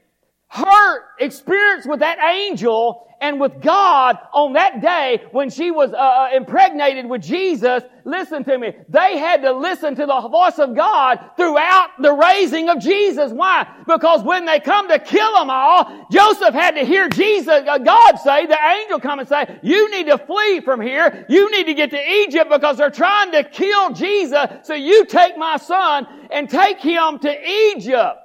her 0.50 1.04
experience 1.20 1.86
with 1.88 2.02
that 2.02 2.20
angel 2.20 3.08
and 3.26 3.40
with 3.40 3.60
God 3.60 4.20
on 4.34 4.54
that 4.54 4.82
day 4.82 5.24
when 5.32 5.50
she 5.50 5.72
was 5.72 5.92
uh, 5.94 5.98
uh, 5.98 6.30
impregnated 6.32 7.10
with 7.10 7.24
Jesus, 7.24 7.84
listen 8.04 8.44
to 8.44 8.58
me, 8.58 8.74
they 8.88 9.18
had 9.18 9.42
to 9.42 9.52
listen 9.52 9.96
to 9.96 10.06
the 10.06 10.28
voice 10.30 10.60
of 10.60 10.76
God 10.76 11.20
throughout 11.36 11.90
the 12.00 12.14
raising 12.14 12.70
of 12.70 12.80
Jesus. 12.80 13.32
Why? 13.32 13.68
Because 13.88 14.24
when 14.24 14.46
they 14.46 14.60
come 14.60 14.88
to 14.90 15.00
kill 15.00 15.34
them 15.34 15.50
all, 15.50 16.08
Joseph 16.12 16.54
had 16.54 16.76
to 16.76 16.86
hear 16.86 17.10
Jesus, 17.10 17.64
uh, 17.68 17.80
God 17.80 18.18
say, 18.18 18.46
the 18.46 18.58
angel 18.82 19.00
come 19.00 19.18
and 19.18 19.28
say, 19.28 19.60
you 19.64 19.90
need 19.90 20.06
to 20.06 20.20
flee 20.20 20.62
from 20.62 20.80
here. 20.80 21.26
You 21.28 21.50
need 21.52 21.66
to 21.66 21.74
get 21.74 21.90
to 21.92 22.12
Egypt 22.24 22.52
because 22.52 22.78
they're 22.78 22.92
trying 22.92 23.32
to 23.32 23.44
kill 23.44 23.94
Jesus. 23.94 24.46
So 24.64 24.76
you 24.76 25.06
take 25.06 25.36
my 25.36 25.58
son 25.58 26.08
and 26.32 26.48
take 26.48 26.80
him 26.80 27.18
to 27.20 27.50
Egypt. 27.74 28.20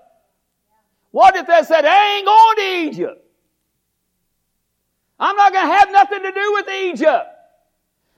What 1.10 1.36
if 1.36 1.46
they 1.46 1.62
said, 1.62 1.86
I 1.86 2.16
ain't 2.16 2.26
going 2.26 2.56
to 2.56 2.90
Egypt? 2.90 3.29
I'm 5.20 5.37
not 5.37 5.52
going 5.52 5.66
to 5.66 5.72
have 5.72 5.92
nothing 5.92 6.22
to 6.22 6.33
do 6.33 6.52
with 6.54 6.68
Egypt. 6.68 7.26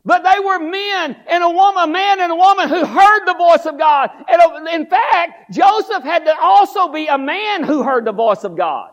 But 0.05 0.25
they 0.25 0.41
were 0.41 0.59
men 0.59 1.17
and 1.29 1.45
a 1.45 1.51
woman, 1.51 1.85
a 1.85 1.87
man 1.87 2.21
and 2.21 2.33
a 2.33 2.37
woman 2.37 2.69
who 2.69 2.85
heard 2.85 3.25
the 3.25 3.35
voice 3.35 3.67
of 3.67 3.79
God. 3.79 4.11
And 4.29 4.69
in 4.69 4.87
fact, 4.87 5.53
Joseph 5.53 6.03
had 6.03 6.25
to 6.25 6.37
also 6.41 6.89
be 6.93 7.07
a 7.07 7.19
man 7.19 7.63
who 7.63 7.83
heard 7.83 8.05
the 8.05 8.13
voice 8.13 8.43
of 8.45 8.57
God. 8.57 8.91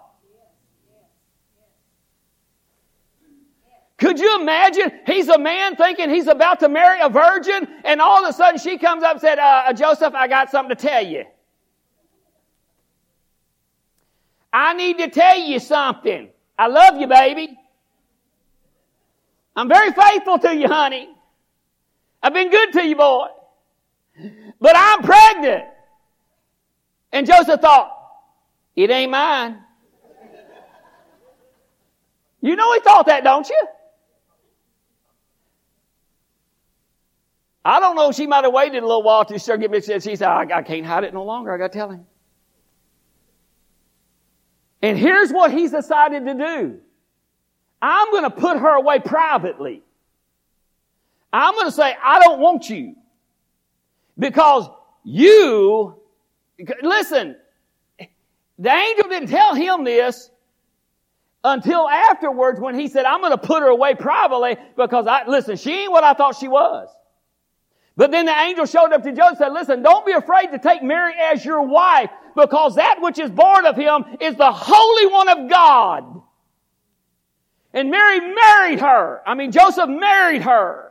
Could 3.98 4.20
you 4.20 4.40
imagine? 4.40 4.92
He's 5.06 5.28
a 5.28 5.38
man 5.38 5.76
thinking 5.76 6.10
he's 6.10 6.28
about 6.28 6.62
to 6.62 6.70
marry 6.70 7.02
a 7.02 7.10
virgin, 7.10 7.68
and 7.84 8.00
all 8.00 8.24
of 8.24 8.30
a 8.30 8.34
sudden 8.34 8.58
she 8.60 8.78
comes 8.78 9.04
up 9.04 9.14
and 9.14 9.22
said, 9.22 9.40
uh, 9.40 9.74
Joseph, 9.74 10.14
I 10.16 10.28
got 10.28 10.52
something 10.52 10.76
to 10.76 10.82
tell 10.82 11.06
you. 11.06 11.26
I 14.54 14.74
need 14.74 15.00
to 15.00 15.10
tell 15.10 15.38
you 15.38 15.60
something. 15.60 16.30
I 16.58 16.68
love 16.68 17.00
you, 17.00 17.08
baby. 17.08 17.58
I'm 19.60 19.68
very 19.68 19.92
faithful 19.92 20.40
to 20.40 20.56
you, 20.56 20.70
honey. 20.70 21.10
I've 22.24 22.34
been 22.34 22.50
good 22.50 22.72
to 22.74 22.86
you, 22.86 22.96
boy. 22.96 23.28
but 24.62 24.74
I'm 24.74 25.02
pregnant. 25.02 25.66
And 27.12 27.28
Joseph 27.28 27.60
thought, 27.60 27.92
it 28.78 28.90
ain't 28.90 29.12
mine. 29.12 29.58
You 32.40 32.56
know 32.56 32.74
he 32.74 32.80
thought 32.80 33.08
that, 33.08 33.26
don't 33.26 33.50
you? 33.50 33.68
I 37.66 37.82
don't 37.82 37.98
know. 37.98 38.14
She 38.14 38.28
might 38.28 38.46
have 38.46 38.54
waited 38.54 38.82
a 38.82 38.88
little 38.88 39.04
while 39.04 39.26
to 39.26 39.38
start 39.40 39.60
getting 39.60 39.74
me. 39.74 39.82
She 39.82 40.16
said, 40.16 40.22
I, 40.22 40.46
I 40.54 40.62
can't 40.62 40.86
hide 40.86 41.04
it 41.04 41.14
no 41.14 41.26
longer. 41.26 41.54
I 41.54 41.58
got 41.58 41.74
to 41.74 41.78
tell 41.78 41.92
him. 41.92 42.06
And 44.82 44.98
here's 44.98 45.34
what 45.34 45.52
he's 45.52 45.72
decided 45.72 46.26
to 46.28 46.34
do. 46.34 46.80
I'm 47.82 48.12
going 48.12 48.24
to 48.24 48.30
put 48.30 48.58
her 48.58 48.76
away 48.76 49.00
privately. 49.00 49.82
I'm 51.32 51.54
going 51.54 51.68
to 51.68 51.72
say, 51.72 51.96
I 52.04 52.20
don't 52.20 52.40
want 52.40 52.70
you. 52.70 52.96
Because 54.18 54.68
you, 55.04 55.96
listen, 56.82 57.36
the 58.58 58.70
angel 58.70 59.08
didn't 59.08 59.30
tell 59.30 59.56
him 59.56 59.84
this 59.84 60.30
until 61.44 61.88
afterwards 61.88 62.60
when 62.60 62.78
he 62.78 62.90
said, 62.90 63.06
I'm 63.06 63.22
going 63.22 63.32
to 63.32 63.38
put 63.38 63.62
her 63.62 63.70
away 63.70 63.96
privately 63.96 64.58
because 64.76 65.08
I, 65.08 65.26
listen, 65.26 65.56
she 65.56 65.84
ain't 65.84 65.92
what 65.92 66.04
I 66.04 66.14
thought 66.14 66.36
she 66.36 66.50
was. 66.50 66.90
But 67.96 68.12
then 68.12 68.26
the 68.26 68.38
angel 68.38 68.66
showed 68.66 68.92
up 68.92 69.04
to 69.04 69.12
Joseph 69.12 69.32
and 69.32 69.38
said, 69.38 69.54
listen, 69.54 69.82
don't 69.82 70.06
be 70.06 70.14
afraid 70.14 70.48
to 70.48 70.60
take 70.60 70.84
Mary 70.84 71.14
as 71.18 71.44
your 71.44 71.62
wife 71.62 72.10
because 72.36 72.76
that 72.76 73.02
which 73.02 73.20
is 73.20 73.30
born 73.30 73.66
of 73.66 73.76
him 73.76 74.06
is 74.20 74.36
the 74.36 74.52
Holy 74.52 75.08
One 75.08 75.30
of 75.30 75.50
God. 75.50 76.22
And 77.74 77.92
Mary 77.92 78.20
married 78.20 78.80
her. 78.80 79.22
I 79.26 79.36
mean, 79.36 79.52
Joseph 79.52 79.90
married 79.90 80.42
her. 80.42 80.89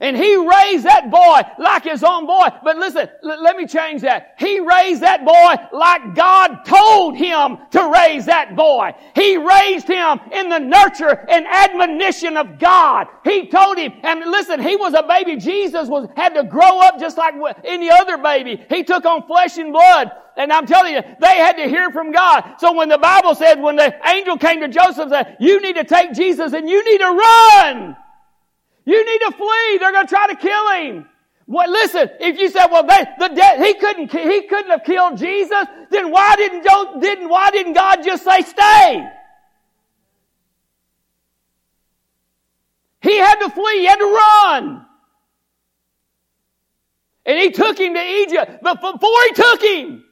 And 0.00 0.16
he 0.16 0.36
raised 0.36 0.84
that 0.84 1.10
boy 1.10 1.40
like 1.58 1.82
his 1.82 2.04
own 2.04 2.24
boy. 2.24 2.46
But 2.62 2.76
listen, 2.76 3.08
l- 3.24 3.42
let 3.42 3.56
me 3.56 3.66
change 3.66 4.02
that. 4.02 4.34
He 4.38 4.60
raised 4.60 5.02
that 5.02 5.24
boy 5.24 5.76
like 5.76 6.14
God 6.14 6.64
told 6.64 7.16
him 7.16 7.58
to 7.72 7.92
raise 7.92 8.26
that 8.26 8.54
boy. 8.54 8.92
He 9.16 9.36
raised 9.36 9.88
him 9.88 10.20
in 10.30 10.50
the 10.50 10.60
nurture 10.60 11.26
and 11.28 11.46
admonition 11.46 12.36
of 12.36 12.60
God. 12.60 13.08
He 13.24 13.48
told 13.48 13.76
him, 13.76 13.92
and 14.04 14.20
listen, 14.20 14.60
he 14.60 14.76
was 14.76 14.94
a 14.94 15.02
baby. 15.02 15.34
Jesus 15.34 15.88
was, 15.88 16.08
had 16.16 16.34
to 16.34 16.44
grow 16.44 16.80
up 16.80 17.00
just 17.00 17.18
like 17.18 17.34
any 17.64 17.90
other 17.90 18.18
baby. 18.18 18.64
He 18.70 18.84
took 18.84 19.04
on 19.04 19.26
flesh 19.26 19.58
and 19.58 19.72
blood. 19.72 20.12
And 20.36 20.52
I'm 20.52 20.66
telling 20.66 20.94
you, 20.94 21.02
they 21.18 21.36
had 21.38 21.56
to 21.56 21.68
hear 21.68 21.90
from 21.90 22.12
God. 22.12 22.54
So 22.58 22.72
when 22.72 22.88
the 22.88 22.98
Bible 22.98 23.34
said, 23.34 23.60
when 23.60 23.74
the 23.74 23.92
angel 24.08 24.38
came 24.38 24.60
to 24.60 24.68
Joseph 24.68 24.98
and 24.98 25.10
said, 25.10 25.36
you 25.40 25.60
need 25.60 25.74
to 25.74 25.82
take 25.82 26.12
Jesus 26.12 26.52
and 26.52 26.68
you 26.68 26.84
need 26.84 26.98
to 26.98 27.10
run. 27.10 27.96
You 28.88 29.04
need 29.04 29.18
to 29.18 29.32
flee. 29.32 29.76
They're 29.78 29.92
going 29.92 30.06
to 30.06 30.10
try 30.10 30.28
to 30.28 30.36
kill 30.36 30.70
him. 30.70 31.06
Well, 31.46 31.70
listen, 31.70 32.08
if 32.20 32.38
you 32.38 32.48
said, 32.48 32.68
well, 32.68 32.86
they, 32.86 33.04
the 33.18 33.28
dead, 33.28 33.60
he 33.62 33.74
couldn't, 33.74 34.10
he 34.10 34.42
couldn't 34.46 34.70
have 34.70 34.82
killed 34.82 35.18
Jesus, 35.18 35.66
then 35.90 36.10
why 36.10 36.36
didn't, 36.36 36.62
didn't, 36.98 37.28
why 37.28 37.50
didn't 37.50 37.74
God 37.74 38.02
just 38.02 38.24
say 38.24 38.40
stay? 38.40 39.06
He 43.02 43.18
had 43.18 43.34
to 43.40 43.50
flee. 43.50 43.80
He 43.80 43.84
had 43.84 43.96
to 43.96 44.04
run. 44.06 44.86
And 47.26 47.38
he 47.38 47.50
took 47.50 47.78
him 47.78 47.92
to 47.92 48.02
Egypt. 48.02 48.60
But 48.62 48.80
before 48.80 49.20
he 49.26 49.32
took 49.34 49.62
him, 49.62 50.04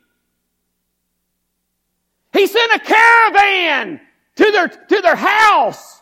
he 2.35 2.47
sent 2.47 2.73
a 2.75 2.79
caravan 2.79 4.03
to 4.35 4.53
their, 4.53 4.69
to 4.69 5.01
their 5.01 5.17
house 5.17 5.99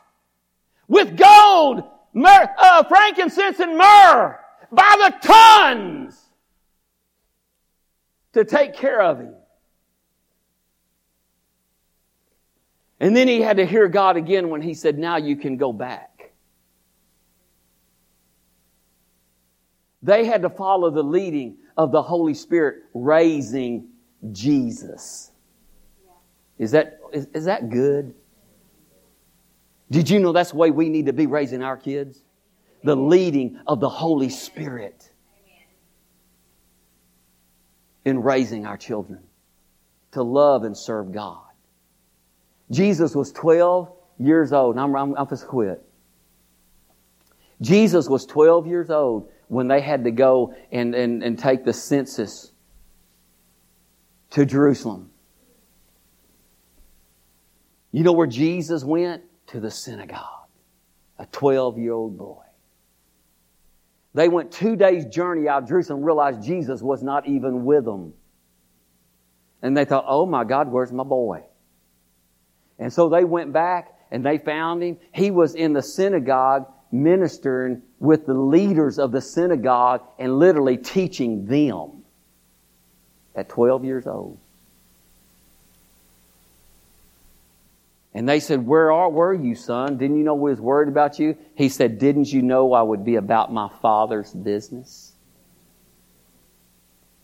with 0.89 1.17
gold 1.17 1.85
uh, 2.16 2.85
frankincense 2.85 3.61
and 3.61 3.77
myrrh 3.77 4.38
by 4.70 4.96
the 4.98 5.27
tons 5.27 6.20
to 8.33 8.44
take 8.44 8.74
care 8.74 9.00
of 9.00 9.18
him. 9.20 9.35
And 13.00 13.16
then 13.16 13.29
he 13.29 13.40
had 13.40 13.59
to 13.59 13.66
hear 13.66 13.88
God 13.88 14.16
again 14.16 14.48
when 14.48 14.62
he 14.62 14.74
said, 14.74 14.98
Now 14.98 15.16
you 15.16 15.37
can 15.37 15.57
go 15.57 15.72
back. 15.72 16.33
They 20.03 20.24
had 20.24 20.42
to 20.42 20.50
follow 20.50 20.90
the 20.90 21.03
leading 21.03 21.57
of 21.77 21.90
the 21.90 22.03
Holy 22.03 22.35
Spirit 22.35 22.85
raising 22.92 23.88
Jesus. 24.33 25.31
Is 26.59 26.70
that, 26.72 27.00
is, 27.12 27.27
is 27.35 27.44
that 27.46 27.70
good? 27.70 28.14
Did 29.90 30.11
you 30.11 30.18
know 30.18 30.33
that's 30.33 30.51
the 30.51 30.57
way 30.57 30.70
we 30.70 30.88
need 30.88 31.07
to 31.07 31.12
be 31.12 31.27
raising 31.27 31.62
our 31.62 31.77
kids? 31.77 32.23
The 32.83 32.97
leading 32.97 33.61
of 33.66 33.81
the 33.81 33.88
Holy 33.88 34.29
Spirit 34.29 35.11
in 38.05 38.23
raising 38.23 38.66
our 38.66 38.77
children 38.77 39.20
to 40.12 40.23
love 40.23 40.64
and 40.64 40.77
serve 40.77 41.12
God. 41.12 41.40
Jesus 42.70 43.14
was 43.14 43.33
12 43.33 43.92
years 44.18 44.53
old. 44.53 44.79
I'm, 44.79 44.94
I'm, 44.94 45.14
I'm 45.16 45.29
just 45.29 45.47
quit. 45.47 45.83
Jesus 47.61 48.09
was 48.09 48.27
12 48.27 48.66
years 48.66 48.90
old 48.90 49.31
when 49.49 49.68
they 49.68 49.81
had 49.81 50.05
to 50.05 50.11
go 50.11 50.55
and, 50.73 50.94
and, 50.94 51.23
and 51.23 51.38
take 51.38 51.64
the 51.64 51.73
census 51.73 52.53
to 54.31 54.44
Jerusalem. 54.44 55.11
You 57.92 58.03
know 58.03 58.12
where 58.12 58.27
Jesus 58.27 58.83
went? 58.83 59.23
To 59.49 59.61
the 59.61 59.71
synagogue, 59.71 60.49
a 61.19 61.27
12 61.27 61.79
year 61.79 61.93
old 61.93 62.19
boy. 62.19 62.43
They 64.15 64.29
went 64.29 64.53
two 64.53 64.77
days' 64.77 65.07
journey 65.07 65.49
out 65.49 65.65
of 65.65 65.69
Jerusalem, 65.69 66.03
realized 66.03 66.43
Jesus 66.43 66.81
was 66.81 67.03
not 67.03 67.27
even 67.27 67.65
with 67.65 67.85
them. 67.85 68.15
And 69.61 69.77
they 69.77 69.85
thought, 69.85 70.05
oh 70.07 70.25
my 70.25 70.45
God, 70.45 70.71
where's 70.71 70.93
my 70.93 71.05
boy? 71.05 71.43
And 72.79 72.93
so 72.93 73.09
they 73.09 73.25
went 73.25 73.53
back 73.53 73.93
and 74.11 74.25
they 74.25 74.39
found 74.39 74.83
him. 74.83 74.99
He 75.13 75.31
was 75.31 75.55
in 75.55 75.73
the 75.73 75.83
synagogue 75.83 76.67
ministering 76.93 77.83
with 77.99 78.27
the 78.27 78.35
leaders 78.35 78.99
of 78.99 79.11
the 79.11 79.21
synagogue 79.21 80.03
and 80.19 80.39
literally 80.39 80.77
teaching 80.77 81.47
them 81.47 82.05
at 83.35 83.49
12 83.49 83.85
years 83.85 84.07
old. 84.07 84.39
And 88.14 88.29
they 88.29 88.38
said, 88.38 88.64
Where 88.64 88.92
are, 88.92 89.11
were 89.11 89.35
you, 89.35 89.57
son? 89.57 89.98
Didn't 89.98 90.16
you 90.16 90.24
know 90.24 90.35
we 90.35 90.50
was 90.50 90.61
worried 90.61 90.88
about 90.88 91.18
you? 91.18 91.37
He 91.57 91.68
said, 91.68 91.98
Didn't 91.98 92.33
you 92.33 92.42
know 92.42 92.72
I 92.72 92.83
would 92.83 93.05
be 93.05 93.16
about 93.16 93.53
my 93.53 93.68
father's 93.83 94.33
business? 94.33 95.12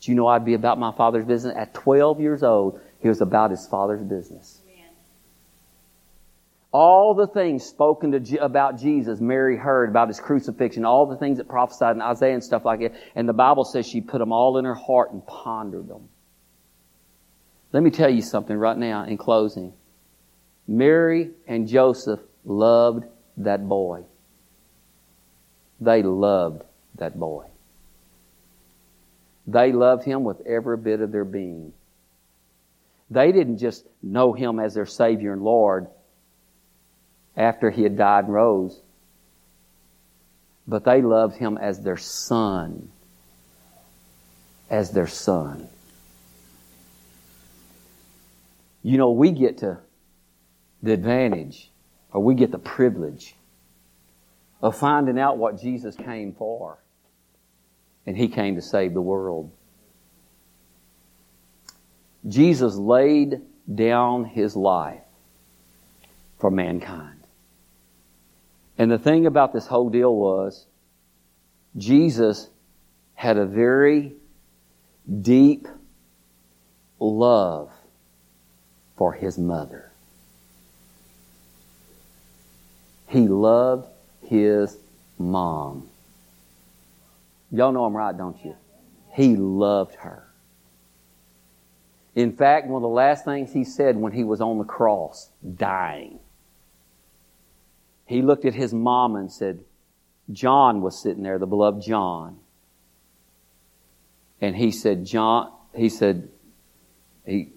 Did 0.01 0.09
you 0.09 0.15
know 0.17 0.27
I'd 0.27 0.45
be 0.45 0.55
about 0.55 0.79
my 0.79 0.93
father's 0.93 1.27
business? 1.27 1.55
At 1.57 1.75
12 1.75 2.21
years 2.21 2.43
old, 2.43 2.81
he 3.01 3.09
was 3.09 3.21
about 3.21 3.51
his 3.51 3.67
father's 3.71 4.03
business. 4.03 4.61
All 6.73 7.15
the 7.15 7.27
things 7.27 7.65
spoken 7.65 8.13
to, 8.13 8.45
about 8.45 8.79
Jesus, 8.79 9.21
Mary 9.21 9.57
heard 9.57 9.91
about 9.91 10.07
his 10.07 10.21
crucifixion, 10.21 10.85
all 10.85 11.07
the 11.07 11.17
things 11.17 11.39
that 11.39 11.49
prophesied 11.49 11.97
in 11.97 12.03
Isaiah 12.03 12.35
and 12.35 12.45
stuff 12.45 12.65
like 12.65 12.79
that. 12.81 12.93
And 13.17 13.29
the 13.29 13.33
Bible 13.33 13.65
says 13.65 13.89
she 13.89 14.01
put 14.01 14.19
them 14.19 14.33
all 14.33 14.57
in 14.57 14.65
her 14.65 14.75
heart 14.75 15.13
and 15.13 15.27
pondered 15.27 15.89
them. 15.89 16.09
Let 17.73 17.83
me 17.83 17.91
tell 17.91 18.11
you 18.11 18.23
something 18.23 18.57
right 18.57 18.77
now 18.77 19.05
in 19.05 19.17
closing. 19.17 19.73
Mary 20.71 21.33
and 21.49 21.67
Joseph 21.67 22.21
loved 22.45 23.05
that 23.39 23.69
boy. 23.69 24.05
They 25.81 26.05
loved 26.05 26.63
that 26.95 27.19
boy. 27.19 27.47
They 29.49 29.73
loved 29.73 30.05
him 30.05 30.23
with 30.23 30.47
every 30.47 30.77
bit 30.77 31.01
of 31.01 31.11
their 31.11 31.25
being. 31.25 31.73
They 33.11 33.33
didn't 33.33 33.59
just 33.59 33.85
know 34.01 34.33
him 34.33 34.61
as 34.61 34.75
their 34.75 34.87
Savior 34.87 35.33
and 35.33 35.43
Lord 35.43 35.89
after 37.37 37.71
he 37.71 37.83
had 37.83 37.99
died 37.99 38.27
and 38.27 38.33
rose, 38.33 38.81
but 40.69 40.85
they 40.85 41.03
loved 41.03 41.37
him 41.37 41.59
as 41.59 41.81
their 41.81 41.97
son. 41.97 42.91
As 44.71 44.93
their 44.93 45.09
son. 45.09 45.69
You 48.85 48.99
know, 48.99 49.11
we 49.11 49.33
get 49.33 49.59
to 49.59 49.81
the 50.83 50.93
advantage, 50.93 51.71
or 52.13 52.23
we 52.23 52.35
get 52.35 52.51
the 52.51 52.59
privilege 52.59 53.35
of 54.63 54.77
finding 54.77 55.19
out 55.19 55.39
what 55.39 55.61
Jesus 55.61 55.95
came 55.97 56.35
for. 56.35 56.79
And 58.07 58.17
He 58.17 58.29
came 58.29 58.57
to 58.57 58.63
save 58.63 58.95
the 58.95 59.01
world. 59.01 59.51
Jesus 62.27 62.77
laid 62.77 63.41
down 63.73 64.25
His 64.25 64.57
life 64.57 65.03
for 66.39 66.51
mankind. 66.51 67.21
And 68.79 68.91
the 68.91 68.99
thing 68.99 69.27
about 69.27 69.53
this 69.53 69.67
whole 69.67 69.91
deal 69.91 70.15
was, 70.15 70.67
Jesus 71.77 72.49
had 73.15 73.37
a 73.37 73.47
very 73.47 74.15
deep 75.21 75.69
love 76.99 77.71
for 78.97 79.13
His 79.13 79.39
mother. 79.39 79.90
He 83.11 83.27
loved 83.27 83.89
his 84.23 84.79
mom. 85.19 85.89
Y'all 87.51 87.73
know 87.73 87.85
I'm 87.85 87.97
right, 87.97 88.17
don't 88.17 88.43
you? 88.45 88.55
He 89.13 89.35
loved 89.35 89.97
her. 89.97 90.29
In 92.15 92.33
fact, 92.33 92.69
one 92.69 92.77
of 92.77 92.83
the 92.83 92.89
last 92.89 93.25
things 93.25 93.53
he 93.53 93.65
said 93.65 93.97
when 93.97 94.13
he 94.13 94.23
was 94.23 94.41
on 94.41 94.59
the 94.59 94.65
cross, 94.65 95.31
dying, 95.57 96.21
he 98.07 98.23
looked 98.23 98.45
at 98.45 98.55
his 98.55 98.73
mom 98.73 99.17
and 99.17 99.31
said, 99.33 99.65
John 100.31 100.81
was 100.81 101.03
sitting 101.03 101.25
there, 101.25 101.39
the 101.39 101.47
beloved 101.47 101.83
John. 101.83 102.39
And 104.41 104.55
he 104.55 104.71
said, 104.71 105.05
John, 105.05 105.53
he 105.75 105.89
said, 105.89 106.29
he, 107.27 107.49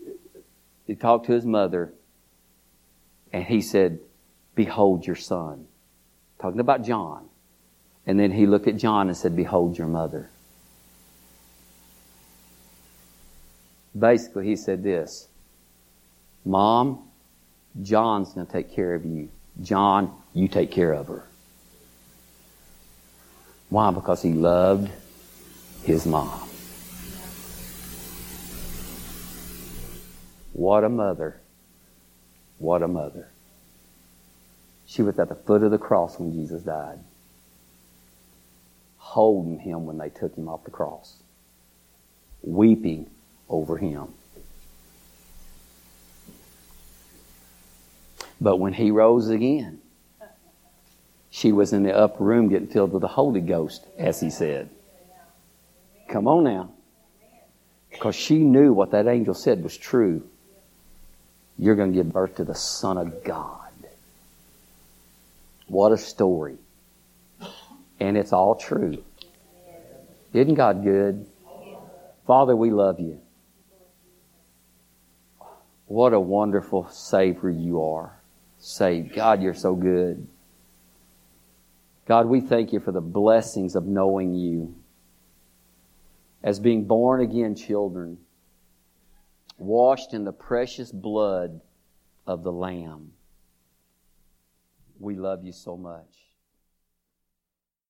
he 0.88 0.96
talked 0.96 1.28
to 1.28 1.32
his 1.32 1.46
mother 1.46 1.94
and 3.32 3.44
he 3.44 3.62
said, 3.62 4.00
Behold 4.56 5.06
your 5.06 5.16
son. 5.16 5.68
Talking 6.40 6.60
about 6.60 6.84
John. 6.84 7.30
And 8.06 8.20
then 8.20 8.32
he 8.32 8.46
looked 8.46 8.68
at 8.68 8.78
John 8.78 9.08
and 9.08 9.16
said, 9.16 9.36
Behold 9.36 9.78
your 9.78 9.88
mother. 9.88 10.30
Basically, 13.98 14.46
he 14.46 14.56
said 14.56 14.84
this 14.84 15.28
Mom, 16.46 17.10
John's 17.82 18.34
going 18.34 18.46
to 18.46 18.52
take 18.52 18.74
care 18.74 18.94
of 18.94 19.06
you. 19.06 19.30
John, 19.62 20.16
you 20.34 20.48
take 20.48 20.72
care 20.72 20.94
of 20.94 21.08
her. 21.08 21.28
Why? 23.70 23.92
Because 23.92 24.22
he 24.22 24.34
loved 24.34 24.92
his 25.84 26.06
mom. 26.06 26.50
What 30.54 30.84
a 30.84 30.90
mother. 30.90 31.40
What 32.60 32.84
a 32.84 32.88
mother. 32.88 33.30
She 34.94 35.02
was 35.02 35.18
at 35.18 35.28
the 35.28 35.34
foot 35.34 35.64
of 35.64 35.72
the 35.72 35.80
cross 35.80 36.20
when 36.20 36.34
Jesus 36.34 36.62
died, 36.62 37.00
holding 38.98 39.58
him 39.58 39.88
when 39.88 39.98
they 39.98 40.10
took 40.10 40.36
him 40.38 40.48
off 40.48 40.66
the 40.66 40.70
cross, 40.70 41.16
weeping 42.44 43.10
over 43.50 43.78
him. 43.78 44.10
But 48.40 48.58
when 48.58 48.74
he 48.74 48.92
rose 48.92 49.30
again, 49.30 49.82
she 51.32 51.52
was 51.52 51.74
in 51.74 51.82
the 51.82 51.98
upper 51.98 52.24
room 52.24 52.50
getting 52.50 52.68
filled 52.68 52.94
with 52.94 53.02
the 53.02 53.08
Holy 53.08 53.42
Ghost, 53.42 53.84
as 53.98 54.20
he 54.20 54.30
said. 54.30 54.70
Come 56.08 56.28
on 56.28 56.44
now. 56.44 56.70
Because 57.90 58.16
she 58.16 58.38
knew 58.38 58.72
what 58.74 58.92
that 58.92 59.08
angel 59.08 59.34
said 59.34 59.64
was 59.64 59.76
true. 59.76 60.30
You're 61.58 61.76
going 61.76 61.94
to 61.94 61.96
give 61.96 62.14
birth 62.14 62.36
to 62.36 62.44
the 62.44 62.54
Son 62.54 63.00
of 63.00 63.24
God. 63.24 63.63
What 65.68 65.92
a 65.92 65.98
story. 65.98 66.58
And 68.00 68.18
it's 68.18 68.34
all 68.34 68.56
true. 68.56 69.04
Isn't 70.34 70.56
God 70.56 70.84
good? 70.84 71.28
Father, 72.26 72.56
we 72.56 72.72
love 72.72 73.00
you. 73.00 73.20
What 75.86 76.14
a 76.14 76.20
wonderful 76.20 76.88
Savior 76.90 77.50
you 77.50 77.84
are. 77.84 78.20
Save. 78.58 79.14
God, 79.14 79.42
you're 79.42 79.54
so 79.54 79.76
good. 79.76 80.28
God, 82.08 82.26
we 82.28 82.42
thank 82.42 82.74
you 82.74 82.80
for 82.80 82.92
the 82.92 83.02
blessings 83.02 83.76
of 83.76 83.86
knowing 83.86 84.34
you 84.34 84.76
as 86.44 86.60
being 86.60 86.84
born 86.86 87.22
again 87.22 87.56
children, 87.56 88.18
washed 89.58 90.14
in 90.14 90.26
the 90.26 90.34
precious 90.34 90.92
blood 90.92 91.62
of 92.28 92.44
the 92.44 92.52
Lamb. 92.52 93.14
We 95.04 95.18
love 95.18 95.44
you 95.44 95.52
so 95.52 95.76
much. 95.76 96.23